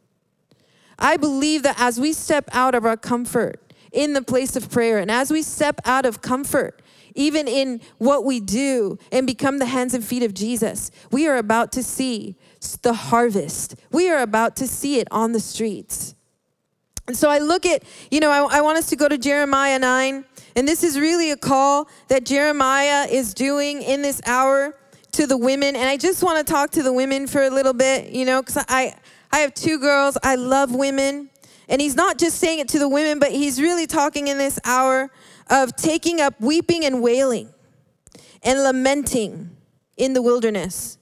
I 0.98 1.16
believe 1.16 1.62
that 1.62 1.80
as 1.80 1.98
we 1.98 2.12
step 2.12 2.48
out 2.52 2.74
of 2.74 2.84
our 2.84 2.96
comfort 2.96 3.72
in 3.92 4.12
the 4.12 4.22
place 4.22 4.56
of 4.56 4.70
prayer, 4.70 4.98
and 4.98 5.10
as 5.10 5.30
we 5.30 5.42
step 5.42 5.80
out 5.84 6.06
of 6.06 6.22
comfort, 6.22 6.82
even 7.14 7.48
in 7.48 7.80
what 7.98 8.24
we 8.24 8.40
do, 8.40 8.98
and 9.10 9.26
become 9.26 9.58
the 9.58 9.66
hands 9.66 9.94
and 9.94 10.04
feet 10.04 10.22
of 10.22 10.32
Jesus, 10.34 10.90
we 11.10 11.26
are 11.26 11.36
about 11.36 11.72
to 11.72 11.82
see 11.82 12.36
the 12.82 12.94
harvest. 12.94 13.74
We 13.90 14.10
are 14.10 14.22
about 14.22 14.56
to 14.56 14.66
see 14.66 14.98
it 14.98 15.08
on 15.10 15.32
the 15.32 15.40
streets. 15.40 16.14
And 17.06 17.16
so 17.16 17.28
I 17.28 17.38
look 17.38 17.66
at, 17.66 17.82
you 18.10 18.20
know, 18.20 18.30
I, 18.30 18.58
I 18.58 18.60
want 18.60 18.78
us 18.78 18.86
to 18.90 18.96
go 18.96 19.08
to 19.08 19.18
Jeremiah 19.18 19.78
9. 19.78 20.24
And 20.54 20.68
this 20.68 20.84
is 20.84 20.98
really 20.98 21.30
a 21.30 21.36
call 21.36 21.88
that 22.08 22.24
Jeremiah 22.24 23.06
is 23.08 23.34
doing 23.34 23.82
in 23.82 24.02
this 24.02 24.20
hour 24.26 24.76
to 25.12 25.26
the 25.26 25.36
women. 25.36 25.76
And 25.76 25.88
I 25.88 25.96
just 25.96 26.22
want 26.22 26.44
to 26.44 26.52
talk 26.52 26.70
to 26.72 26.82
the 26.82 26.92
women 26.92 27.26
for 27.26 27.42
a 27.42 27.50
little 27.50 27.72
bit, 27.72 28.10
you 28.10 28.24
know, 28.24 28.42
because 28.42 28.64
I, 28.68 28.94
I 29.30 29.38
have 29.38 29.54
two 29.54 29.78
girls. 29.78 30.18
I 30.22 30.34
love 30.34 30.74
women. 30.74 31.30
And 31.68 31.80
he's 31.80 31.94
not 31.94 32.18
just 32.18 32.38
saying 32.38 32.58
it 32.58 32.68
to 32.68 32.78
the 32.78 32.88
women, 32.88 33.18
but 33.18 33.30
he's 33.30 33.60
really 33.60 33.86
talking 33.86 34.28
in 34.28 34.38
this 34.38 34.58
hour 34.64 35.10
of 35.48 35.74
taking 35.76 36.20
up 36.20 36.40
weeping 36.40 36.84
and 36.84 37.02
wailing 37.02 37.48
and 38.42 38.62
lamenting 38.62 39.50
in 39.96 40.12
the 40.12 40.22
wilderness. 40.22 40.98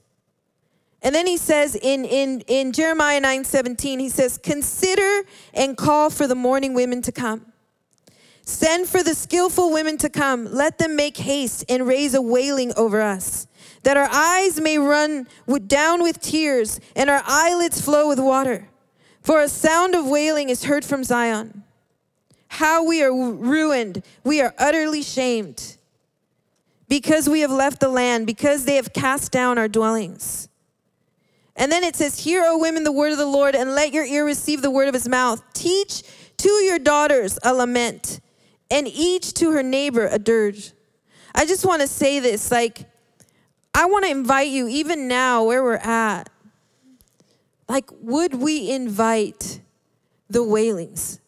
And 1.03 1.15
then 1.15 1.27
he 1.27 1.39
says 1.39 1.77
in, 1.77 2.05
in, 2.05 2.41
in 2.43 2.73
Jeremiah 2.73 3.21
9 3.21 3.45
17, 3.45 3.99
he 3.99 4.09
says, 4.09 4.39
Consider 4.39 5.27
and 5.55 5.77
call 5.77 6.11
for 6.11 6.27
the 6.27 6.35
mourning 6.35 6.75
women 6.75 7.01
to 7.03 7.13
come. 7.13 7.50
Send 8.43 8.89
for 8.89 9.03
the 9.03 9.15
skillful 9.15 9.73
women 9.73 9.97
to 9.99 10.09
come. 10.09 10.53
Let 10.53 10.79
them 10.79 10.97
make 10.97 11.17
haste 11.17 11.65
and 11.69 11.87
raise 11.87 12.15
a 12.15 12.23
wailing 12.23 12.73
over 12.77 13.01
us, 13.01 13.47
that 13.83 13.97
our 13.97 14.09
eyes 14.11 14.61
may 14.61 14.79
run 14.79 15.27
down 15.67 16.03
with 16.03 16.21
tears 16.21 16.81
and 16.97 17.09
our 17.09 17.23
eyelids 17.25 17.81
flow 17.81 18.09
with 18.09 18.19
water. 18.19 18.69
For 19.23 19.41
a 19.41 19.49
sound 19.49 19.95
of 19.95 20.07
wailing 20.07 20.49
is 20.49 20.65
heard 20.65 20.85
from 20.85 21.05
Zion. 21.05 21.63
How 22.49 22.85
we 22.85 23.03
are 23.03 23.13
ruined, 23.13 24.03
we 24.25 24.41
are 24.41 24.55
utterly 24.59 25.03
shamed, 25.03 25.77
because 26.89 27.29
we 27.29 27.41
have 27.41 27.53
left 27.53 27.79
the 27.79 27.89
land, 27.89 28.27
because 28.27 28.65
they 28.65 28.75
have 28.77 28.93
cast 28.93 29.31
down 29.31 29.57
our 29.57 29.69
dwellings. 29.69 30.49
And 31.55 31.71
then 31.71 31.85
it 31.85 31.95
says, 31.95 32.19
Hear, 32.19 32.43
O 32.45 32.59
women, 32.59 32.83
the 32.83 32.91
word 32.91 33.13
of 33.13 33.19
the 33.19 33.27
Lord, 33.27 33.55
and 33.55 33.75
let 33.75 33.93
your 33.93 34.05
ear 34.05 34.25
receive 34.25 34.63
the 34.63 34.71
word 34.71 34.89
of 34.89 34.95
his 34.95 35.09
mouth. 35.09 35.43
Teach 35.53 36.03
to 36.39 36.49
your 36.49 36.79
daughters 36.79 37.39
a 37.45 37.55
lament 37.55 38.21
and 38.71 38.87
each 38.89 39.35
to 39.35 39.51
her 39.53 39.63
neighbor 39.63 40.07
a 40.07 40.19
dirge. 40.19 40.73
I 41.35 41.47
just 41.47 41.65
want 41.65 41.83
to 41.83 41.89
say 41.89 42.21
this 42.21 42.51
like, 42.51 42.87
I 43.75 43.87
want 43.87 44.05
to 44.05 44.11
invite 44.11 44.49
you, 44.49 44.69
even 44.69 45.09
now 45.09 45.45
where 45.45 45.63
we're 45.63 45.77
at, 45.77 46.29
like, 47.69 47.89
would 48.01 48.35
we 48.35 48.71
invite 48.71 49.61
the 50.29 50.43
wailings? 50.43 51.21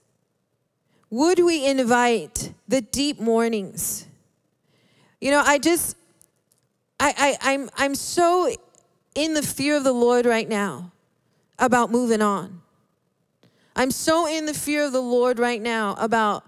Would 1.10 1.38
we 1.38 1.66
invite 1.66 2.52
the 2.66 2.80
deep 2.80 3.20
mournings? 3.20 4.06
You 5.20 5.30
know, 5.30 5.42
I 5.44 5.58
just, 5.58 5.96
I, 6.98 7.14
I, 7.16 7.52
I'm, 7.52 7.70
I'm 7.76 7.94
so 7.94 8.52
in 9.14 9.34
the 9.34 9.42
fear 9.42 9.76
of 9.76 9.84
the 9.84 9.92
Lord 9.92 10.26
right 10.26 10.48
now 10.48 10.90
about 11.58 11.90
moving 11.90 12.22
on. 12.22 12.60
I'm 13.76 13.90
so 13.90 14.26
in 14.26 14.46
the 14.46 14.54
fear 14.54 14.84
of 14.84 14.92
the 14.92 15.00
Lord 15.00 15.38
right 15.38 15.60
now 15.60 15.94
about 15.98 16.44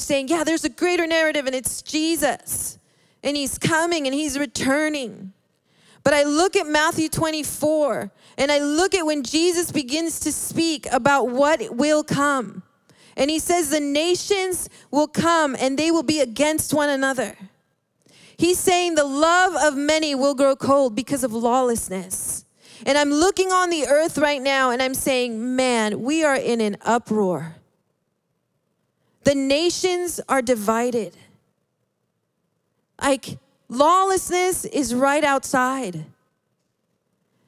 saying, 0.00 0.28
yeah, 0.28 0.44
there's 0.44 0.64
a 0.64 0.68
greater 0.68 1.06
narrative 1.06 1.46
and 1.46 1.54
it's 1.54 1.82
Jesus. 1.82 2.78
And 3.22 3.36
he's 3.36 3.58
coming 3.58 4.06
and 4.06 4.14
he's 4.14 4.38
returning. 4.38 5.32
But 6.04 6.14
I 6.14 6.22
look 6.22 6.56
at 6.56 6.66
Matthew 6.66 7.08
24 7.08 8.10
and 8.38 8.52
I 8.52 8.60
look 8.60 8.94
at 8.94 9.04
when 9.04 9.22
Jesus 9.22 9.72
begins 9.72 10.20
to 10.20 10.32
speak 10.32 10.86
about 10.92 11.28
what 11.28 11.74
will 11.76 12.04
come. 12.04 12.62
And 13.16 13.28
he 13.28 13.40
says, 13.40 13.70
the 13.70 13.80
nations 13.80 14.68
will 14.90 15.08
come 15.08 15.56
and 15.58 15.76
they 15.76 15.90
will 15.90 16.04
be 16.04 16.20
against 16.20 16.72
one 16.72 16.88
another. 16.88 17.36
He's 18.36 18.60
saying 18.60 18.94
the 18.94 19.04
love 19.04 19.56
of 19.56 19.76
many 19.76 20.14
will 20.14 20.34
grow 20.34 20.54
cold 20.54 20.94
because 20.94 21.24
of 21.24 21.32
lawlessness. 21.32 22.44
And 22.86 22.96
I'm 22.96 23.10
looking 23.10 23.50
on 23.50 23.70
the 23.70 23.88
earth 23.88 24.16
right 24.16 24.40
now 24.40 24.70
and 24.70 24.80
I'm 24.80 24.94
saying, 24.94 25.56
man, 25.56 26.00
we 26.02 26.24
are 26.24 26.36
in 26.36 26.60
an 26.60 26.76
uproar. 26.82 27.56
The 29.28 29.34
nations 29.34 30.22
are 30.26 30.40
divided. 30.40 31.14
Like 32.98 33.36
lawlessness 33.68 34.64
is 34.64 34.94
right 34.94 35.22
outside. 35.22 36.06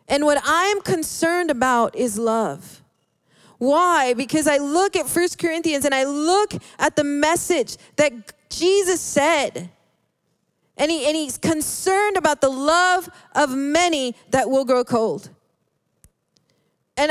And 0.06 0.26
what 0.26 0.42
I'm 0.44 0.82
concerned 0.82 1.50
about 1.50 1.96
is 1.96 2.18
love. 2.18 2.82
Why? 3.56 4.12
Because 4.12 4.46
I 4.46 4.58
look 4.58 4.94
at 4.94 5.08
First 5.08 5.38
Corinthians 5.38 5.86
and 5.86 5.94
I 5.94 6.04
look 6.04 6.52
at 6.78 6.96
the 6.96 7.04
message 7.04 7.78
that 7.96 8.12
Jesus 8.50 9.00
said. 9.00 9.70
And, 10.76 10.90
he, 10.90 11.06
and 11.06 11.16
he's 11.16 11.38
concerned 11.38 12.18
about 12.18 12.42
the 12.42 12.50
love 12.50 13.08
of 13.34 13.54
many 13.54 14.14
that 14.32 14.50
will 14.50 14.66
grow 14.66 14.84
cold. 14.84 15.30
And 16.98 17.10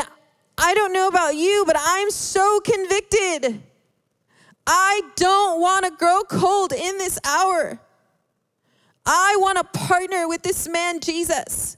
I 0.59 0.75
don't 0.75 0.93
know 0.93 1.07
about 1.07 1.35
you, 1.35 1.63
but 1.65 1.75
I'm 1.79 2.11
so 2.11 2.59
convicted 2.59 3.63
I 4.65 5.01
don't 5.15 5.61
want 5.61 5.85
to 5.85 5.91
grow 5.91 6.23
cold 6.23 6.73
in 6.73 6.97
this 6.97 7.19
hour. 7.25 7.79
I 9.05 9.37
want 9.39 9.57
to 9.57 9.79
partner 9.79 10.27
with 10.27 10.43
this 10.43 10.67
man, 10.67 10.99
Jesus. 10.99 11.77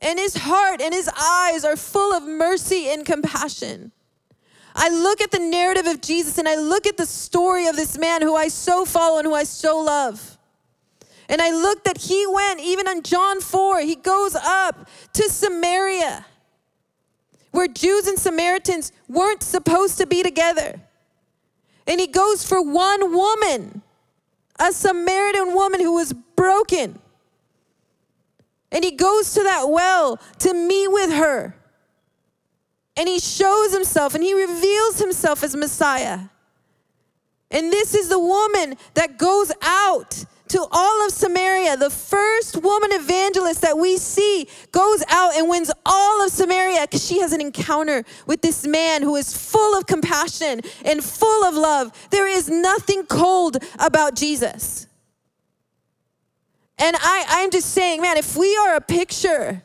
And 0.00 0.18
his 0.18 0.36
heart 0.36 0.80
and 0.80 0.92
his 0.92 1.08
eyes 1.08 1.64
are 1.64 1.76
full 1.76 2.12
of 2.12 2.22
mercy 2.24 2.88
and 2.88 3.04
compassion. 3.04 3.92
I 4.74 4.88
look 4.88 5.20
at 5.20 5.30
the 5.30 5.38
narrative 5.38 5.86
of 5.86 6.00
Jesus 6.00 6.38
and 6.38 6.48
I 6.48 6.56
look 6.56 6.86
at 6.86 6.96
the 6.96 7.06
story 7.06 7.66
of 7.66 7.76
this 7.76 7.98
man 7.98 8.22
who 8.22 8.34
I 8.34 8.48
so 8.48 8.84
follow 8.84 9.18
and 9.18 9.26
who 9.26 9.34
I 9.34 9.44
so 9.44 9.78
love. 9.78 10.38
And 11.28 11.40
I 11.40 11.50
look 11.50 11.84
that 11.84 11.98
he 11.98 12.26
went, 12.26 12.60
even 12.60 12.88
on 12.88 13.02
John 13.02 13.40
4, 13.40 13.80
he 13.80 13.94
goes 13.94 14.34
up 14.34 14.88
to 15.12 15.22
Samaria, 15.28 16.26
where 17.52 17.68
Jews 17.68 18.08
and 18.08 18.18
Samaritans 18.18 18.92
weren't 19.08 19.42
supposed 19.42 19.98
to 19.98 20.06
be 20.06 20.22
together. 20.22 20.80
And 21.90 21.98
he 21.98 22.06
goes 22.06 22.44
for 22.44 22.62
one 22.62 23.12
woman, 23.12 23.82
a 24.60 24.70
Samaritan 24.70 25.54
woman 25.54 25.80
who 25.80 25.94
was 25.94 26.12
broken. 26.12 27.00
And 28.70 28.84
he 28.84 28.92
goes 28.92 29.34
to 29.34 29.42
that 29.42 29.68
well 29.68 30.20
to 30.38 30.54
meet 30.54 30.86
with 30.86 31.12
her. 31.12 31.56
And 32.96 33.08
he 33.08 33.18
shows 33.18 33.72
himself 33.72 34.14
and 34.14 34.22
he 34.22 34.34
reveals 34.34 35.00
himself 35.00 35.42
as 35.42 35.56
Messiah. 35.56 36.20
And 37.50 37.72
this 37.72 37.92
is 37.92 38.08
the 38.08 38.20
woman 38.20 38.76
that 38.94 39.18
goes 39.18 39.50
out 39.60 40.24
to 40.50 40.66
all 40.70 41.06
of 41.06 41.12
Samaria. 41.12 41.76
The 41.76 41.90
first 41.90 42.56
woman 42.56 42.90
evangelist 42.92 43.62
that 43.62 43.78
we 43.78 43.96
see 43.96 44.48
goes 44.72 45.04
out 45.08 45.34
and 45.34 45.48
wins 45.48 45.70
all 45.86 46.24
of 46.24 46.30
Samaria 46.30 46.82
because 46.82 47.06
she 47.06 47.20
has 47.20 47.32
an 47.32 47.40
encounter 47.40 48.04
with 48.26 48.42
this 48.42 48.66
man 48.66 49.02
who 49.02 49.14
is 49.16 49.36
full 49.36 49.78
of 49.78 49.86
compassion 49.86 50.60
and 50.84 51.02
full 51.04 51.44
of 51.44 51.54
love. 51.54 51.92
There 52.10 52.26
is 52.26 52.48
nothing 52.48 53.06
cold 53.06 53.58
about 53.78 54.16
Jesus. 54.16 54.88
And 56.78 56.96
I, 56.98 57.24
I'm 57.28 57.50
just 57.50 57.70
saying, 57.70 58.00
man, 58.00 58.16
if 58.16 58.36
we 58.36 58.56
are 58.56 58.74
a 58.74 58.80
picture 58.80 59.62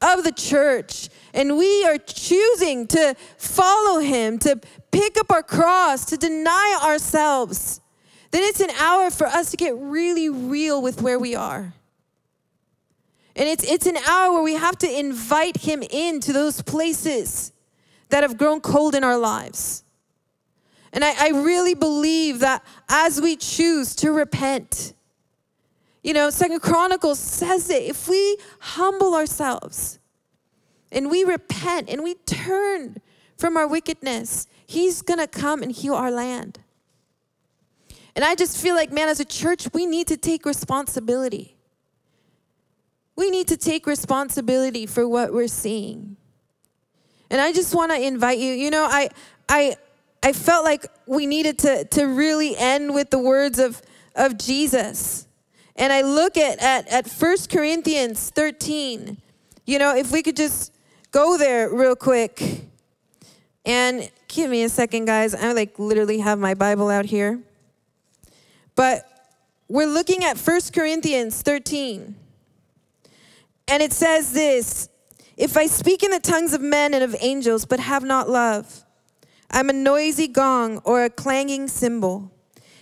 of 0.00 0.24
the 0.24 0.32
church 0.32 1.10
and 1.34 1.58
we 1.58 1.84
are 1.84 1.98
choosing 1.98 2.86
to 2.86 3.16
follow 3.36 4.00
him, 4.00 4.38
to 4.38 4.60
pick 4.92 5.18
up 5.18 5.30
our 5.30 5.42
cross, 5.42 6.06
to 6.06 6.16
deny 6.16 6.80
ourselves, 6.82 7.80
then 8.34 8.42
it's 8.42 8.60
an 8.60 8.70
hour 8.70 9.10
for 9.10 9.28
us 9.28 9.52
to 9.52 9.56
get 9.56 9.76
really 9.76 10.28
real 10.28 10.82
with 10.82 11.00
where 11.00 11.20
we 11.20 11.36
are. 11.36 11.72
And 13.36 13.48
it's, 13.48 13.62
it's 13.64 13.86
an 13.86 13.96
hour 14.08 14.32
where 14.32 14.42
we 14.42 14.54
have 14.54 14.76
to 14.78 14.90
invite 14.90 15.58
him 15.58 15.82
into 15.82 16.32
those 16.32 16.60
places 16.60 17.52
that 18.08 18.22
have 18.22 18.36
grown 18.36 18.60
cold 18.60 18.96
in 18.96 19.04
our 19.04 19.16
lives. 19.16 19.84
And 20.92 21.04
I, 21.04 21.26
I 21.26 21.28
really 21.30 21.74
believe 21.74 22.40
that 22.40 22.64
as 22.88 23.20
we 23.20 23.36
choose 23.36 23.94
to 23.96 24.10
repent, 24.10 24.94
you 26.02 26.12
know, 26.12 26.28
Second 26.30 26.60
Chronicles 26.60 27.20
says 27.20 27.70
it, 27.70 27.84
if 27.84 28.08
we 28.08 28.36
humble 28.58 29.14
ourselves 29.14 30.00
and 30.90 31.08
we 31.08 31.22
repent 31.24 31.88
and 31.88 32.02
we 32.02 32.14
turn 32.14 32.96
from 33.36 33.56
our 33.56 33.66
wickedness, 33.66 34.48
He's 34.66 35.02
to 35.02 35.26
come 35.28 35.62
and 35.62 35.70
heal 35.70 35.94
our 35.94 36.10
land. 36.10 36.58
And 38.16 38.24
I 38.24 38.34
just 38.34 38.58
feel 38.58 38.74
like, 38.74 38.92
man, 38.92 39.08
as 39.08 39.20
a 39.20 39.24
church, 39.24 39.68
we 39.72 39.86
need 39.86 40.06
to 40.08 40.16
take 40.16 40.46
responsibility. 40.46 41.56
We 43.16 43.30
need 43.30 43.48
to 43.48 43.56
take 43.56 43.86
responsibility 43.86 44.86
for 44.86 45.08
what 45.08 45.32
we're 45.32 45.48
seeing. 45.48 46.16
And 47.30 47.40
I 47.40 47.52
just 47.52 47.74
want 47.74 47.92
to 47.92 48.00
invite 48.00 48.38
you, 48.38 48.52
you 48.52 48.70
know, 48.70 48.84
I 48.84 49.08
I 49.48 49.76
I 50.22 50.32
felt 50.32 50.64
like 50.64 50.86
we 51.06 51.26
needed 51.26 51.58
to 51.60 51.84
to 51.84 52.04
really 52.04 52.56
end 52.56 52.94
with 52.94 53.10
the 53.10 53.18
words 53.18 53.58
of 53.58 53.82
of 54.14 54.38
Jesus. 54.38 55.26
And 55.76 55.92
I 55.92 56.02
look 56.02 56.36
at 56.36 56.60
at 56.60 56.86
at 56.88 57.08
1 57.08 57.36
Corinthians 57.50 58.30
13. 58.30 59.16
You 59.66 59.78
know, 59.78 59.96
if 59.96 60.12
we 60.12 60.22
could 60.22 60.36
just 60.36 60.72
go 61.10 61.38
there 61.38 61.72
real 61.72 61.96
quick. 61.96 62.62
And 63.64 64.10
give 64.28 64.50
me 64.50 64.62
a 64.64 64.68
second, 64.68 65.06
guys. 65.06 65.34
I 65.34 65.52
like 65.52 65.78
literally 65.78 66.18
have 66.18 66.38
my 66.38 66.54
Bible 66.54 66.90
out 66.90 67.06
here. 67.06 67.38
But 68.74 69.08
we're 69.68 69.86
looking 69.86 70.24
at 70.24 70.38
1 70.38 70.60
Corinthians 70.72 71.42
13. 71.42 72.16
And 73.68 73.82
it 73.82 73.92
says 73.92 74.32
this 74.32 74.88
If 75.36 75.56
I 75.56 75.66
speak 75.66 76.02
in 76.02 76.10
the 76.10 76.20
tongues 76.20 76.52
of 76.52 76.60
men 76.60 76.94
and 76.94 77.02
of 77.02 77.16
angels, 77.20 77.64
but 77.64 77.80
have 77.80 78.04
not 78.04 78.28
love, 78.28 78.84
I'm 79.50 79.70
a 79.70 79.72
noisy 79.72 80.28
gong 80.28 80.78
or 80.84 81.04
a 81.04 81.10
clanging 81.10 81.68
cymbal. 81.68 82.30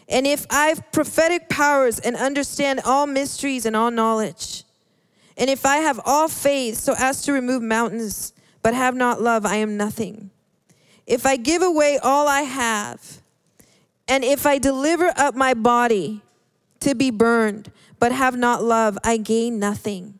And 0.08 0.26
if 0.26 0.46
I've 0.50 0.90
prophetic 0.92 1.48
powers 1.48 1.98
and 1.98 2.16
understand 2.16 2.80
all 2.84 3.06
mysteries 3.06 3.64
and 3.64 3.76
all 3.76 3.90
knowledge, 3.90 4.64
and 5.36 5.48
if 5.48 5.64
I 5.64 5.78
have 5.78 6.00
all 6.04 6.28
faith 6.28 6.76
so 6.76 6.94
as 6.98 7.22
to 7.22 7.32
remove 7.32 7.62
mountains, 7.62 8.32
but 8.62 8.74
have 8.74 8.94
not 8.94 9.22
love, 9.22 9.46
I 9.46 9.56
am 9.56 9.76
nothing. 9.76 10.30
If 11.06 11.24
I 11.26 11.36
give 11.36 11.62
away 11.62 11.98
all 11.98 12.28
I 12.28 12.42
have, 12.42 13.21
and 14.08 14.24
if 14.24 14.46
I 14.46 14.58
deliver 14.58 15.12
up 15.16 15.34
my 15.34 15.54
body 15.54 16.22
to 16.80 16.94
be 16.94 17.10
burned, 17.10 17.70
but 17.98 18.12
have 18.12 18.36
not 18.36 18.62
love, 18.62 18.98
I 19.04 19.16
gain 19.16 19.58
nothing. 19.58 20.18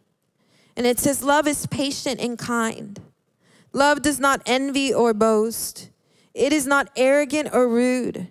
And 0.77 0.87
it 0.87 0.99
says, 0.99 1.23
Love 1.23 1.47
is 1.47 1.67
patient 1.67 2.21
and 2.21 2.39
kind. 2.39 3.01
Love 3.73 4.03
does 4.03 4.21
not 4.21 4.43
envy 4.47 4.93
or 4.93 5.13
boast. 5.13 5.91
It 6.35 6.53
is 6.53 6.67
not 6.67 6.91
arrogant 6.97 7.51
or 7.53 7.69
rude. 7.69 8.29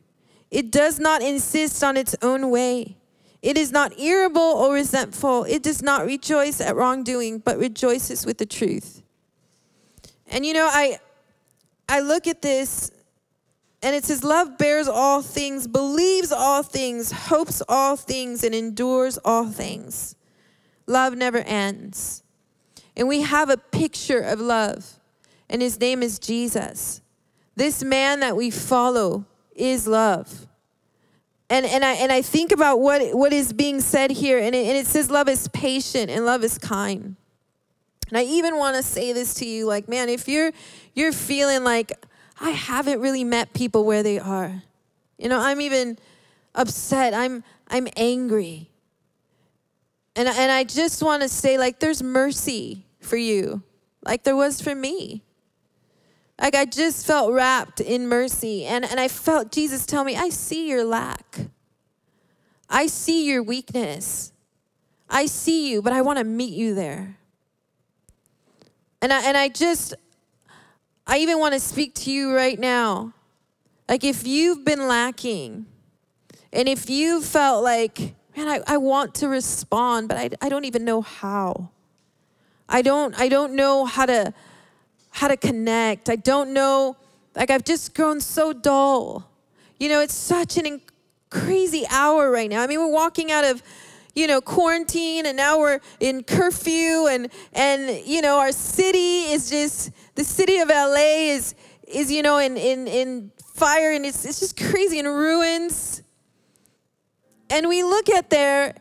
It 0.50 0.72
does 0.72 1.00
not 1.00 1.22
insist 1.22 1.84
on 1.84 1.98
its 1.98 2.16
own 2.22 2.50
way. 2.50 2.98
It 3.42 3.58
is 3.58 3.72
not 3.72 4.00
irritable 4.00 4.42
or 4.42 4.74
resentful. 4.74 5.46
It 5.46 5.64
does 5.64 5.82
not 5.82 6.06
rejoice 6.06 6.62
at 6.62 6.76
wrongdoing, 6.76 7.40
but 7.40 7.58
rejoices 7.58 8.26
with 8.26 8.38
the 8.38 8.46
truth. 8.46 9.02
And 10.28 10.46
you 10.46 10.54
know, 10.54 10.70
I 10.72 11.00
I 11.90 12.02
look 12.02 12.28
at 12.28 12.42
this 12.42 12.92
and 13.84 13.96
it 13.96 14.04
says, 14.06 14.24
Love 14.24 14.58
bears 14.58 14.88
all 14.88 15.22
things, 15.22 15.68
believes 15.68 16.32
all 16.32 16.64
things, 16.64 17.12
hopes 17.12 17.62
all 17.68 17.96
things, 17.96 18.44
and 18.44 18.54
endures 18.54 19.18
all 19.26 19.48
things. 19.48 20.16
Love 20.88 21.16
never 21.16 21.40
ends. 21.40 22.24
And 22.96 23.08
we 23.08 23.22
have 23.22 23.50
a 23.50 23.58
picture 23.58 24.20
of 24.20 24.40
love, 24.40 25.00
and 25.50 25.62
his 25.62 25.80
name 25.80 26.04
is 26.04 26.20
Jesus. 26.20 27.02
This 27.56 27.84
man 27.84 28.20
that 28.20 28.36
we 28.36 28.52
follow 28.52 29.26
is 29.56 29.88
love. 29.88 30.48
And, 31.50 31.66
and, 31.66 31.84
I, 31.84 31.94
and 31.94 32.12
I 32.12 32.22
think 32.22 32.52
about 32.52 32.80
what, 32.80 33.16
what 33.16 33.34
is 33.34 33.52
being 33.52 33.82
said 33.82 34.12
here, 34.12 34.38
and 34.38 34.56
it, 34.56 34.68
and 34.68 34.78
it 34.78 34.88
says 34.88 35.12
love 35.12 35.28
is 35.28 35.48
patient 35.50 36.10
and 36.10 36.26
love 36.26 36.44
is 36.44 36.58
kind. 36.58 37.16
And 38.08 38.18
I 38.18 38.24
even 38.24 38.58
want 38.58 38.78
to 38.78 38.84
say 38.84 39.12
this 39.14 39.34
to 39.36 39.46
you 39.46 39.66
like, 39.66 39.90
man, 39.90 40.08
if 40.08 40.28
you're, 40.28 40.52
you're 40.94 41.12
feeling 41.12 41.64
like, 41.64 41.92
I 42.42 42.50
haven't 42.50 43.00
really 43.00 43.24
met 43.24 43.54
people 43.54 43.86
where 43.86 44.02
they 44.02 44.18
are. 44.18 44.64
You 45.18 45.30
know, 45.30 45.40
I'm 45.40 45.62
even 45.62 46.00
upset. 46.56 47.14
I'm 47.14 47.44
I'm 47.68 47.88
angry. 47.96 48.72
And 50.16 50.28
and 50.28 50.52
I 50.52 50.64
just 50.64 51.04
want 51.04 51.22
to 51.22 51.30
say 51.30 51.60
like 51.60 51.80
there's 51.80 52.02
mercy 52.02 52.86
for 53.00 53.16
you. 53.16 53.62
Like 54.04 54.24
there 54.24 54.36
was 54.36 54.60
for 54.60 54.74
me. 54.74 55.22
Like 56.42 56.56
I 56.56 56.66
just 56.66 57.06
felt 57.06 57.32
wrapped 57.32 57.80
in 57.80 58.08
mercy 58.08 58.66
and 58.66 58.84
and 58.84 59.00
I 59.00 59.08
felt 59.08 59.52
Jesus 59.52 59.86
tell 59.86 60.04
me, 60.04 60.18
"I 60.18 60.30
see 60.30 60.68
your 60.68 60.84
lack. 60.84 61.42
I 62.68 62.88
see 62.88 63.28
your 63.28 63.44
weakness. 63.44 64.34
I 65.08 65.28
see 65.28 65.70
you, 65.70 65.84
but 65.84 65.94
I 65.94 66.02
want 66.02 66.18
to 66.18 66.26
meet 66.26 66.54
you 66.54 66.74
there." 66.74 67.20
And 69.00 69.14
I 69.14 69.24
and 69.24 69.38
I 69.38 69.48
just 69.48 69.94
I 71.06 71.18
even 71.18 71.40
want 71.40 71.54
to 71.54 71.60
speak 71.60 71.96
to 71.96 72.12
you 72.12 72.36
right 72.36 72.60
now. 72.60 73.14
Like, 73.90 74.04
if 74.04 74.26
you've 74.26 74.64
been 74.64 74.88
lacking, 74.88 75.66
and 76.54 76.68
if 76.68 76.90
you 76.90 77.22
felt 77.22 77.64
like, 77.64 78.16
man, 78.36 78.48
I, 78.48 78.62
I 78.68 78.78
want 78.78 79.16
to 79.16 79.28
respond, 79.28 80.08
but 80.08 80.18
I, 80.18 80.30
I 80.42 80.50
don't 80.50 80.66
even 80.66 80.86
know 80.86 81.02
how. 81.02 81.70
I 82.70 82.82
don't, 82.82 83.20
I 83.20 83.28
don't 83.28 83.54
know 83.54 83.86
how 83.86 84.06
to, 84.06 84.34
how 85.10 85.28
to 85.28 85.36
connect. 85.36 86.10
I 86.10 86.16
don't 86.16 86.54
know, 86.54 86.96
like, 87.36 87.50
I've 87.50 87.66
just 87.66 87.94
grown 87.94 88.22
so 88.22 88.54
dull. 88.54 89.30
You 89.80 89.90
know, 89.90 90.00
it's 90.00 90.14
such 90.14 90.58
an 90.58 90.82
crazy 91.30 91.86
hour 91.90 92.30
right 92.30 92.50
now. 92.50 92.62
I 92.62 92.68
mean, 92.68 92.80
we're 92.80 92.92
walking 92.92 93.32
out 93.32 93.44
of, 93.44 93.64
you 94.14 94.28
know, 94.28 94.42
quarantine 94.42 95.26
and 95.26 95.38
now 95.38 95.58
we're 95.60 95.80
in 96.00 96.24
curfew 96.24 97.08
and, 97.08 97.30
and, 97.54 98.06
you 98.06 98.22
know, 98.22 98.38
our 98.38 98.52
city 98.52 99.32
is 99.32 99.50
just, 99.50 99.92
the 100.16 100.24
city 100.24 100.58
of 100.58 100.70
LA 100.70 101.32
is, 101.32 101.56
is 101.88 102.12
you 102.12 102.22
know, 102.22 102.38
in, 102.38 102.58
in, 102.58 102.88
in 102.88 103.32
fire 103.54 103.92
and 103.92 104.06
it's, 104.06 104.26
it's 104.26 104.40
just 104.40 104.58
crazy 104.58 105.00
in 105.00 105.08
ruins. 105.08 106.04
And 107.50 107.68
we 107.68 107.84
look 107.84 108.10
at 108.10 108.30
there 108.30 108.76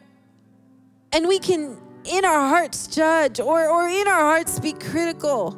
and 1.12 1.27
we 1.27 1.38
can, 1.38 1.77
in 2.05 2.25
our 2.25 2.49
hearts, 2.49 2.87
judge 2.87 3.40
or, 3.40 3.69
or 3.69 3.88
in 3.88 4.07
our 4.09 4.21
hearts 4.21 4.59
be 4.61 4.73
critical. 4.73 5.57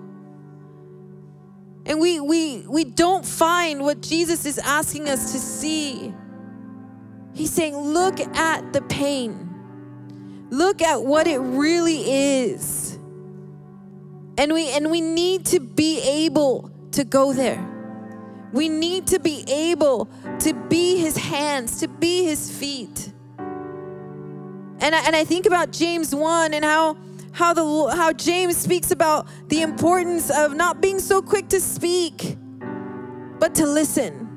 And 1.85 2.01
we, 2.01 2.21
we, 2.21 2.65
we 2.69 2.85
don't 2.85 3.25
find 3.25 3.83
what 3.83 4.01
Jesus 4.01 4.47
is 4.47 4.59
asking 4.59 5.09
us 5.09 5.33
to 5.33 5.39
see. 5.39 6.15
He's 7.35 7.53
saying, 7.53 7.77
look 7.77 8.21
at 8.21 8.73
the 8.73 8.83
pain. 8.83 9.49
Look 10.51 10.83
at 10.83 11.03
what 11.03 11.27
it 11.27 11.39
really 11.39 12.03
is. 12.03 12.99
And 14.39 14.53
we 14.53 14.71
and 14.71 14.91
we 14.91 15.01
need 15.01 15.47
to 15.47 15.61
be 15.61 16.01
able 16.01 16.71
to 16.93 17.05
go 17.05 17.33
there. 17.33 17.69
We 18.53 18.69
need 18.69 19.07
to 19.09 19.19
be 19.19 19.45
able 19.49 20.09
to 20.41 20.55
be 20.69 20.99
his 20.99 21.17
hands, 21.17 21.81
to 21.81 21.89
be 21.89 22.25
his 22.25 22.51
feet. 22.51 23.13
And 23.39 24.95
I, 24.95 25.07
and 25.07 25.15
I 25.15 25.25
think 25.25 25.47
about 25.47 25.71
James 25.71 26.15
1 26.15 26.55
and 26.55 26.65
how 26.65 26.97
how 27.33 27.55
the 27.55 27.95
how 27.97 28.13
James 28.13 28.57
speaks 28.57 28.91
about 28.91 29.27
the 29.49 29.63
importance 29.63 30.31
of 30.31 30.55
not 30.55 30.81
being 30.81 30.99
so 30.99 31.23
quick 31.23 31.49
to 31.49 31.61
speak 31.61 32.37
but 33.39 33.55
to 33.57 33.67
listen. 33.67 34.29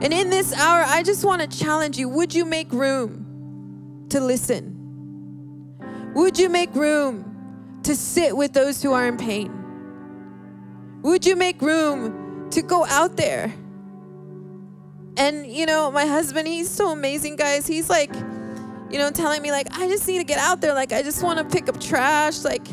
And 0.00 0.12
in 0.12 0.30
this 0.30 0.52
hour 0.52 0.84
I 0.86 1.02
just 1.02 1.24
want 1.24 1.42
to 1.42 1.58
challenge 1.58 1.98
you, 1.98 2.08
would 2.08 2.34
you 2.34 2.44
make 2.44 2.72
room 2.72 4.06
to 4.10 4.20
listen? 4.20 4.72
Would 6.14 6.38
you 6.38 6.48
make 6.48 6.74
room 6.74 7.33
to 7.84 7.94
sit 7.94 8.36
with 8.36 8.52
those 8.52 8.82
who 8.82 8.92
are 8.92 9.06
in 9.06 9.16
pain? 9.16 9.52
Would 11.02 11.26
you 11.26 11.36
make 11.36 11.60
room 11.60 12.48
to 12.50 12.62
go 12.62 12.84
out 12.86 13.16
there? 13.16 13.52
And, 15.16 15.46
you 15.46 15.66
know, 15.66 15.90
my 15.90 16.06
husband, 16.06 16.48
he's 16.48 16.68
so 16.68 16.90
amazing, 16.90 17.36
guys. 17.36 17.66
He's 17.66 17.88
like, 17.88 18.12
you 18.90 18.98
know, 18.98 19.10
telling 19.10 19.42
me, 19.42 19.50
like, 19.52 19.68
I 19.78 19.86
just 19.86 20.08
need 20.08 20.18
to 20.18 20.24
get 20.24 20.38
out 20.38 20.60
there. 20.60 20.74
Like, 20.74 20.92
I 20.92 21.02
just 21.02 21.22
want 21.22 21.38
to 21.38 21.44
pick 21.44 21.68
up 21.68 21.80
trash. 21.80 22.42
Like, 22.42 22.66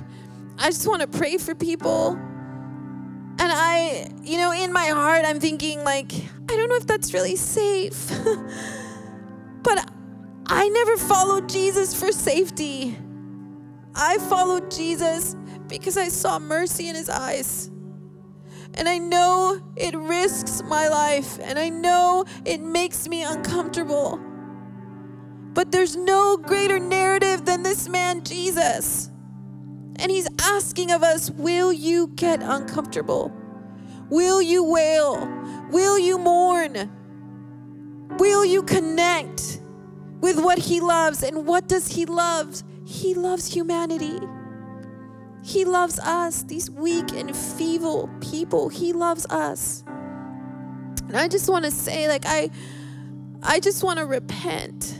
I 0.58 0.68
just 0.68 0.88
want 0.88 1.02
to 1.02 1.08
pray 1.08 1.38
for 1.38 1.54
people. 1.56 2.12
And 2.14 3.52
I, 3.52 4.12
you 4.24 4.38
know, 4.38 4.52
in 4.52 4.72
my 4.72 4.88
heart, 4.88 5.26
I'm 5.26 5.40
thinking, 5.40 5.84
like, 5.84 6.14
I 6.14 6.56
don't 6.56 6.70
know 6.70 6.76
if 6.76 6.88
that's 6.88 7.14
really 7.14 7.36
safe. 7.36 8.10
but 9.64 9.92
I 10.48 10.70
never 10.70 10.98
followed 10.98 11.50
Jesus 11.50 12.00
for 12.00 12.12
safety. 12.12 12.98
I 13.96 14.18
followed 14.18 14.72
Jesus 14.72 15.36
because 15.68 15.98
I 15.98 16.08
saw 16.08 16.40
mercy 16.40 16.88
in 16.88 16.96
his 16.96 17.10
eyes. 17.10 17.72
And 18.74 18.88
I 18.88 18.98
know 18.98 19.62
it 19.76 19.96
risks 19.96 20.64
my 20.64 20.88
life, 20.88 21.38
and 21.42 21.60
I 21.60 21.70
know 21.70 22.26
it 22.46 22.62
makes 22.62 23.08
me 23.08 23.24
uncomfortable. 23.24 24.20
But 25.54 25.72
there's 25.72 25.98
no 25.98 26.38
greater 26.38 26.80
narrative 26.80 27.44
than 27.44 27.64
this 27.64 27.90
man, 27.90 28.24
Jesus. 28.24 29.10
And 29.98 30.10
he's 30.10 30.28
asking 30.42 30.92
of 30.92 31.04
us 31.04 31.30
will 31.30 31.74
you 31.74 32.08
get 32.16 32.42
uncomfortable? 32.42 33.32
Will 34.10 34.42
you 34.42 34.64
wail? 34.64 35.28
Will 35.70 36.00
you 36.00 36.18
mourn? 36.18 36.90
Will 38.18 38.46
you 38.46 38.64
connect 38.64 39.62
with 40.22 40.40
what 40.40 40.58
he 40.58 40.80
loves? 40.80 41.24
And 41.24 41.46
what 41.46 41.68
does 41.68 41.88
he 41.88 42.06
love? 42.06 42.64
He 42.92 43.14
loves 43.14 43.48
humanity. 43.48 44.20
He 45.42 45.64
loves 45.64 45.98
us, 46.00 46.44
these 46.44 46.70
weak 46.70 47.14
and 47.14 47.34
feeble 47.34 48.10
people. 48.20 48.68
He 48.68 48.92
loves 48.92 49.26
us. 49.28 49.86
And 51.08 51.16
I 51.16 51.30
just 51.30 51.50
want 51.50 51.64
to 51.64 51.72
say, 51.72 52.10
like, 52.10 52.26
I 52.26 52.52
I 53.42 53.62
just 53.62 53.82
want 53.86 54.00
to 54.00 54.06
repent. 54.06 55.00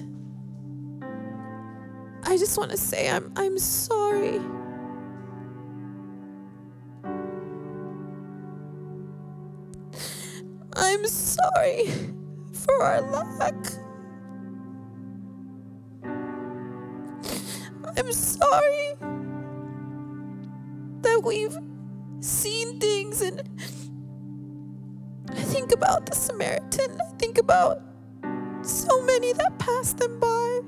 I 2.24 2.38
just 2.38 2.58
want 2.58 2.72
to 2.72 2.78
say 2.78 3.10
I'm 3.10 3.30
I'm 3.36 3.60
sorry. 3.60 4.40
I'm 10.78 11.06
sorry 11.06 11.92
for 12.54 12.84
our 12.84 13.02
lack. 13.02 13.91
I'm 18.02 18.12
sorry 18.14 18.96
that 21.02 21.22
we've 21.24 21.56
seen 22.20 22.80
things 22.80 23.22
and 23.22 23.44
I 25.30 25.36
think 25.36 25.72
about 25.72 26.08
the 26.08 26.16
Samaritan. 26.16 27.00
I 27.00 27.16
think 27.20 27.38
about 27.38 27.80
so 28.64 29.04
many 29.04 29.34
that 29.34 29.60
passed 29.60 30.00
them 30.00 30.20
by. 30.20 30.62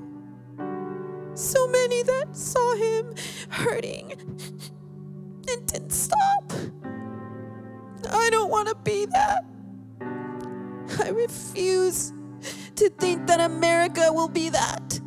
So 1.34 1.66
many 1.66 2.04
that 2.04 2.36
saw 2.36 2.76
him 2.76 3.14
hurting 3.48 4.12
and 5.48 5.66
didn't 5.66 5.90
stop. 5.90 6.52
I 8.12 8.30
don't 8.30 8.48
want 8.48 8.68
to 8.68 8.76
be 8.84 9.06
that. 9.06 9.44
I 11.04 11.08
refuse 11.08 12.12
to 12.76 12.88
think 12.90 13.26
that 13.26 13.40
America 13.40 14.12
will 14.12 14.28
be 14.28 14.50
that. 14.50 15.00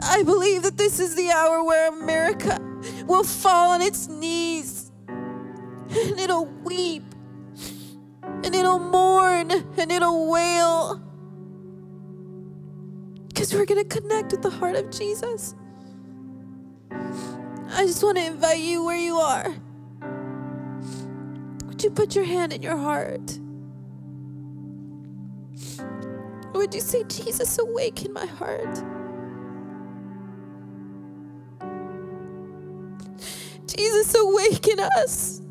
I 0.00 0.22
believe 0.22 0.62
that 0.62 0.76
this 0.76 1.00
is 1.00 1.14
the 1.14 1.30
hour 1.30 1.64
where 1.64 1.88
America 1.88 2.58
will 3.06 3.24
fall 3.24 3.70
on 3.70 3.82
its 3.82 4.08
knees 4.08 4.90
and 5.08 6.18
it'll 6.18 6.46
weep 6.46 7.02
and 8.22 8.54
it'll 8.54 8.78
mourn 8.78 9.50
and 9.50 9.92
it'll 9.92 10.30
wail 10.30 11.02
because 13.28 13.54
we're 13.54 13.66
going 13.66 13.86
to 13.86 14.00
connect 14.00 14.32
with 14.32 14.42
the 14.42 14.50
heart 14.50 14.76
of 14.76 14.90
Jesus. 14.90 15.54
I 16.90 17.86
just 17.86 18.02
want 18.02 18.16
to 18.18 18.24
invite 18.24 18.58
you 18.58 18.84
where 18.84 18.98
you 18.98 19.16
are. 19.16 19.54
Would 21.66 21.84
you 21.84 21.90
put 21.90 22.14
your 22.14 22.24
hand 22.24 22.52
in 22.52 22.62
your 22.62 22.76
heart? 22.76 23.38
would 26.58 26.74
you 26.74 26.80
say, 26.80 27.04
Jesus, 27.04 27.58
awaken 27.58 28.12
my 28.12 28.26
heart? 28.26 28.97
Jesus, 33.68 34.14
awaken 34.14 34.80
us. 34.80 35.42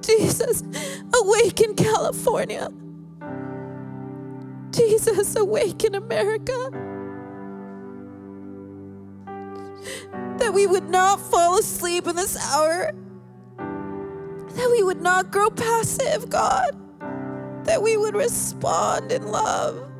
Jesus, 0.00 0.62
awaken 1.14 1.74
California. 1.74 2.70
Jesus, 4.70 5.36
awaken 5.36 5.94
America. 5.94 6.70
That 10.38 10.52
we 10.54 10.66
would 10.66 10.88
not 10.88 11.20
fall 11.20 11.58
asleep 11.58 12.06
in 12.06 12.16
this 12.16 12.36
hour. 12.52 12.92
That 13.56 14.70
we 14.70 14.82
would 14.82 15.00
not 15.02 15.30
grow 15.30 15.50
passive, 15.50 16.30
God. 16.30 16.76
That 17.64 17.82
we 17.82 17.96
would 17.96 18.14
respond 18.14 19.12
in 19.12 19.28
love. 19.28 19.90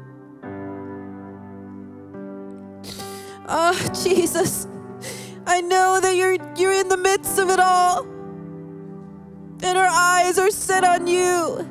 Oh, 3.48 3.88
Jesus, 4.04 4.66
I 5.46 5.60
know 5.60 6.00
that 6.00 6.16
you're, 6.16 6.36
you're 6.56 6.72
in 6.72 6.88
the 6.88 6.96
midst 6.96 7.38
of 7.38 7.50
it 7.50 7.60
all. 7.60 8.02
And 9.62 9.76
our 9.76 9.88
eyes 9.88 10.38
are 10.38 10.50
set 10.50 10.84
on 10.84 11.06
you. 11.06 11.68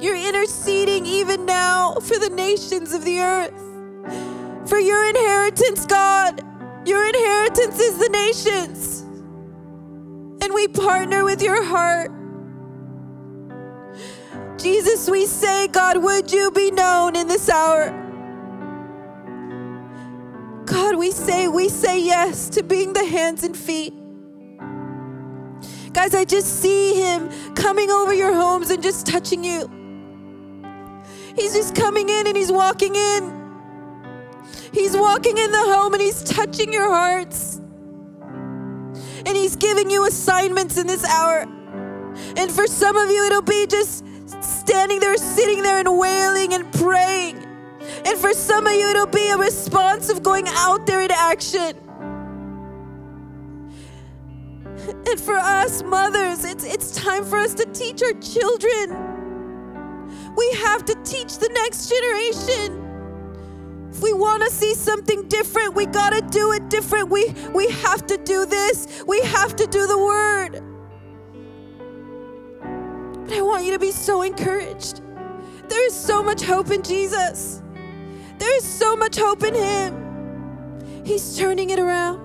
You're 0.00 0.16
interceding 0.16 1.06
even 1.06 1.44
now 1.46 1.94
for 1.94 2.18
the 2.18 2.30
nations 2.30 2.92
of 2.92 3.04
the 3.04 3.20
earth. 3.20 4.68
For 4.68 4.78
your 4.78 5.04
inheritance, 5.08 5.86
God. 5.86 6.42
Your 6.86 7.06
inheritance 7.06 7.78
is 7.78 7.98
the 7.98 8.08
nations. 8.08 9.00
And 10.42 10.54
we 10.54 10.68
partner 10.68 11.24
with 11.24 11.42
your 11.42 11.62
heart. 11.62 12.10
Jesus, 14.58 15.08
we 15.08 15.26
say, 15.26 15.68
God, 15.68 16.02
would 16.02 16.32
you 16.32 16.50
be 16.50 16.70
known 16.70 17.16
in 17.16 17.28
this 17.28 17.48
hour? 17.48 18.09
God, 20.70 20.96
we 20.96 21.10
say, 21.10 21.48
we 21.48 21.68
say 21.68 22.00
yes 22.00 22.48
to 22.50 22.62
being 22.62 22.92
the 22.92 23.04
hands 23.04 23.42
and 23.42 23.56
feet. 23.56 23.92
Guys, 25.92 26.14
I 26.14 26.24
just 26.24 26.62
see 26.62 26.94
him 26.94 27.28
coming 27.56 27.90
over 27.90 28.14
your 28.14 28.32
homes 28.32 28.70
and 28.70 28.80
just 28.80 29.04
touching 29.04 29.42
you. 29.42 29.68
He's 31.34 31.54
just 31.54 31.74
coming 31.74 32.08
in 32.08 32.28
and 32.28 32.36
he's 32.36 32.52
walking 32.52 32.94
in. 32.94 33.40
He's 34.72 34.96
walking 34.96 35.38
in 35.38 35.50
the 35.50 35.58
home 35.58 35.92
and 35.92 36.00
he's 36.00 36.22
touching 36.22 36.72
your 36.72 36.88
hearts. 36.88 37.56
And 39.26 39.36
he's 39.36 39.56
giving 39.56 39.90
you 39.90 40.06
assignments 40.06 40.78
in 40.78 40.86
this 40.86 41.04
hour. 41.04 41.40
And 42.36 42.48
for 42.48 42.68
some 42.68 42.96
of 42.96 43.10
you, 43.10 43.24
it'll 43.26 43.42
be 43.42 43.66
just 43.66 44.04
standing 44.40 45.00
there, 45.00 45.16
sitting 45.16 45.64
there, 45.64 45.78
and 45.80 45.98
wailing 45.98 46.54
and 46.54 46.72
praying. 46.74 47.39
And 48.04 48.18
for 48.18 48.32
some 48.32 48.66
of 48.66 48.72
you, 48.72 48.88
it'll 48.88 49.06
be 49.06 49.30
a 49.30 49.36
response 49.36 50.10
of 50.10 50.22
going 50.22 50.46
out 50.48 50.86
there 50.86 51.02
in 51.02 51.10
action. 51.10 51.76
And 54.88 55.20
for 55.20 55.36
us 55.36 55.82
mothers, 55.82 56.44
it's, 56.44 56.64
it's 56.64 56.94
time 56.94 57.24
for 57.24 57.36
us 57.38 57.54
to 57.54 57.66
teach 57.66 58.02
our 58.02 58.14
children. 58.20 59.10
We 60.36 60.50
have 60.52 60.84
to 60.86 60.94
teach 61.04 61.38
the 61.38 61.48
next 61.52 61.88
generation. 61.88 62.86
If 63.90 64.00
we 64.00 64.12
want 64.12 64.42
to 64.42 64.50
see 64.50 64.74
something 64.74 65.28
different, 65.28 65.74
we 65.74 65.86
got 65.86 66.10
to 66.10 66.22
do 66.22 66.52
it 66.52 66.68
different. 66.70 67.10
We, 67.10 67.34
we 67.52 67.68
have 67.70 68.06
to 68.06 68.16
do 68.16 68.46
this, 68.46 69.02
we 69.06 69.20
have 69.22 69.56
to 69.56 69.66
do 69.66 69.86
the 69.86 69.98
word. 69.98 70.62
But 73.24 73.34
I 73.34 73.42
want 73.42 73.64
you 73.64 73.72
to 73.72 73.78
be 73.78 73.92
so 73.92 74.22
encouraged. 74.22 75.02
There 75.68 75.86
is 75.86 75.94
so 75.94 76.22
much 76.22 76.42
hope 76.42 76.70
in 76.70 76.82
Jesus. 76.82 77.62
There 78.40 78.56
is 78.56 78.64
so 78.64 78.96
much 78.96 79.18
hope 79.18 79.44
in 79.44 79.54
Him. 79.54 81.04
He's 81.04 81.36
turning 81.36 81.68
it 81.70 81.78
around. 81.78 82.18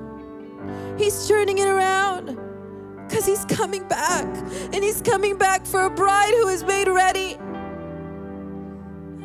He's 0.98 1.28
turning 1.28 1.58
it 1.58 1.68
around 1.68 2.40
because 3.06 3.26
He's 3.26 3.44
coming 3.46 3.86
back. 3.90 4.26
And 4.74 4.82
He's 4.82 5.02
coming 5.02 5.38
back 5.38 5.66
for 5.66 5.82
a 5.82 5.90
bride 5.90 6.34
who 6.34 6.48
is 6.48 6.64
made 6.64 6.88
ready. 6.88 7.38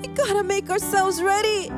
We 0.00 0.09
gotta 0.14 0.42
make 0.42 0.68
ourselves 0.68 1.22
ready. 1.22 1.70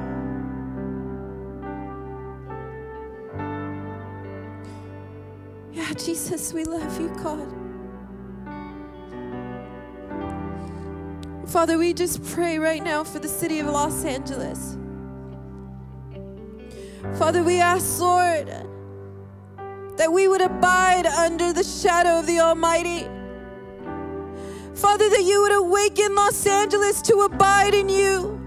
Yeah, 5.72 5.92
Jesus, 5.92 6.54
we 6.54 6.64
love 6.64 6.98
you, 6.98 7.08
God. 7.22 7.52
Father, 11.50 11.76
we 11.76 11.92
just 11.92 12.24
pray 12.24 12.58
right 12.58 12.82
now 12.82 13.04
for 13.04 13.18
the 13.18 13.28
city 13.28 13.58
of 13.58 13.66
Los 13.66 14.06
Angeles. 14.06 14.78
Father, 17.18 17.42
we 17.42 17.60
ask, 17.60 18.00
Lord, 18.00 18.48
that 19.96 20.10
we 20.10 20.28
would 20.28 20.40
abide 20.40 21.06
under 21.06 21.52
the 21.52 21.64
shadow 21.64 22.20
of 22.20 22.26
the 22.26 22.40
Almighty. 22.40 23.08
Father, 24.74 25.10
that 25.10 25.22
you 25.22 25.42
would 25.42 25.52
awaken 25.52 26.14
Los 26.14 26.46
Angeles 26.46 27.02
to 27.02 27.20
abide 27.20 27.74
in 27.74 27.88
you. 27.88 28.40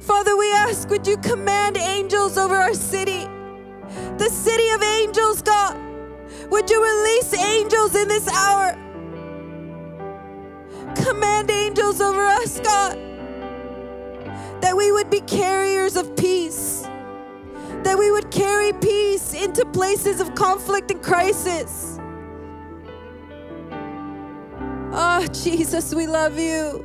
Father, 0.00 0.36
we 0.36 0.52
ask, 0.52 0.90
would 0.90 1.06
you 1.06 1.16
command 1.16 1.76
angels 1.76 2.36
over 2.36 2.56
our 2.56 2.74
city? 2.74 3.26
The 4.18 4.28
city 4.28 4.68
of 4.70 4.82
angels, 4.82 5.40
God. 5.42 5.76
Would 6.50 6.68
you 6.68 6.82
release 6.82 7.32
angels 7.34 7.94
in 7.94 8.08
this 8.08 8.28
hour? 8.28 8.74
Command 10.96 11.50
angels 11.50 12.00
over 12.00 12.26
us, 12.26 12.60
God. 12.60 13.11
That 14.62 14.76
we 14.76 14.90
would 14.92 15.10
be 15.10 15.20
carriers 15.20 15.96
of 15.96 16.16
peace. 16.16 16.88
That 17.82 17.98
we 17.98 18.10
would 18.10 18.30
carry 18.30 18.72
peace 18.72 19.34
into 19.34 19.66
places 19.66 20.20
of 20.20 20.34
conflict 20.34 20.90
and 20.90 21.02
crisis. 21.02 21.98
Oh, 24.94 25.26
Jesus, 25.32 25.94
we 25.94 26.06
love 26.06 26.38
you. 26.38 26.84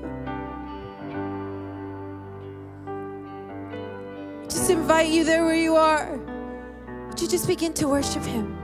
Just 4.50 4.70
invite 4.72 5.10
you 5.10 5.24
there 5.24 5.46
where 5.46 5.56
you 5.56 5.76
are. 5.76 6.18
Would 7.10 7.22
you 7.22 7.28
just 7.28 7.48
begin 7.48 7.74
to 7.74 7.88
worship 7.88 8.24
Him? 8.24 8.58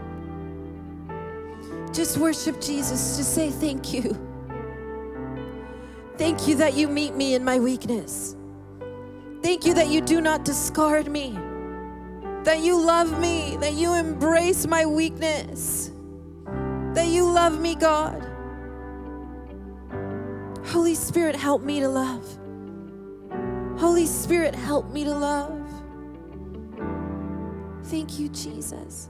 Just 1.93 2.17
worship 2.17 2.59
Jesus. 2.59 3.17
Just 3.17 3.35
say 3.35 3.51
thank 3.51 3.93
you. 3.93 4.17
Thank 6.17 6.47
you 6.47 6.55
that 6.55 6.73
you 6.73 6.87
meet 6.87 7.15
me 7.15 7.35
in 7.35 7.43
my 7.43 7.59
weakness. 7.59 8.35
Thank 9.53 9.67
you 9.67 9.75
that 9.75 9.89
you 9.89 10.01
do 10.01 10.19
not 10.19 10.45
discard 10.45 11.07
me. 11.07 11.37
that 12.43 12.59
you 12.59 12.79
love 12.79 13.19
me, 13.19 13.57
that 13.57 13.73
you 13.73 13.93
embrace 13.93 14.67
my 14.67 14.85
weakness, 14.85 15.91
that 16.93 17.07
you 17.07 17.29
love 17.29 17.59
me, 17.59 17.75
God. 17.75 18.21
Holy 20.65 20.95
Spirit, 20.95 21.35
help 21.35 21.61
me 21.61 21.79
to 21.79 21.87
love. 21.87 22.25
Holy 23.77 24.07
Spirit, 24.07 24.55
help 24.55 24.89
me 24.91 25.03
to 25.03 25.13
love. 25.13 25.61
Thank 27.85 28.19
you, 28.19 28.29
Jesus. 28.29 29.09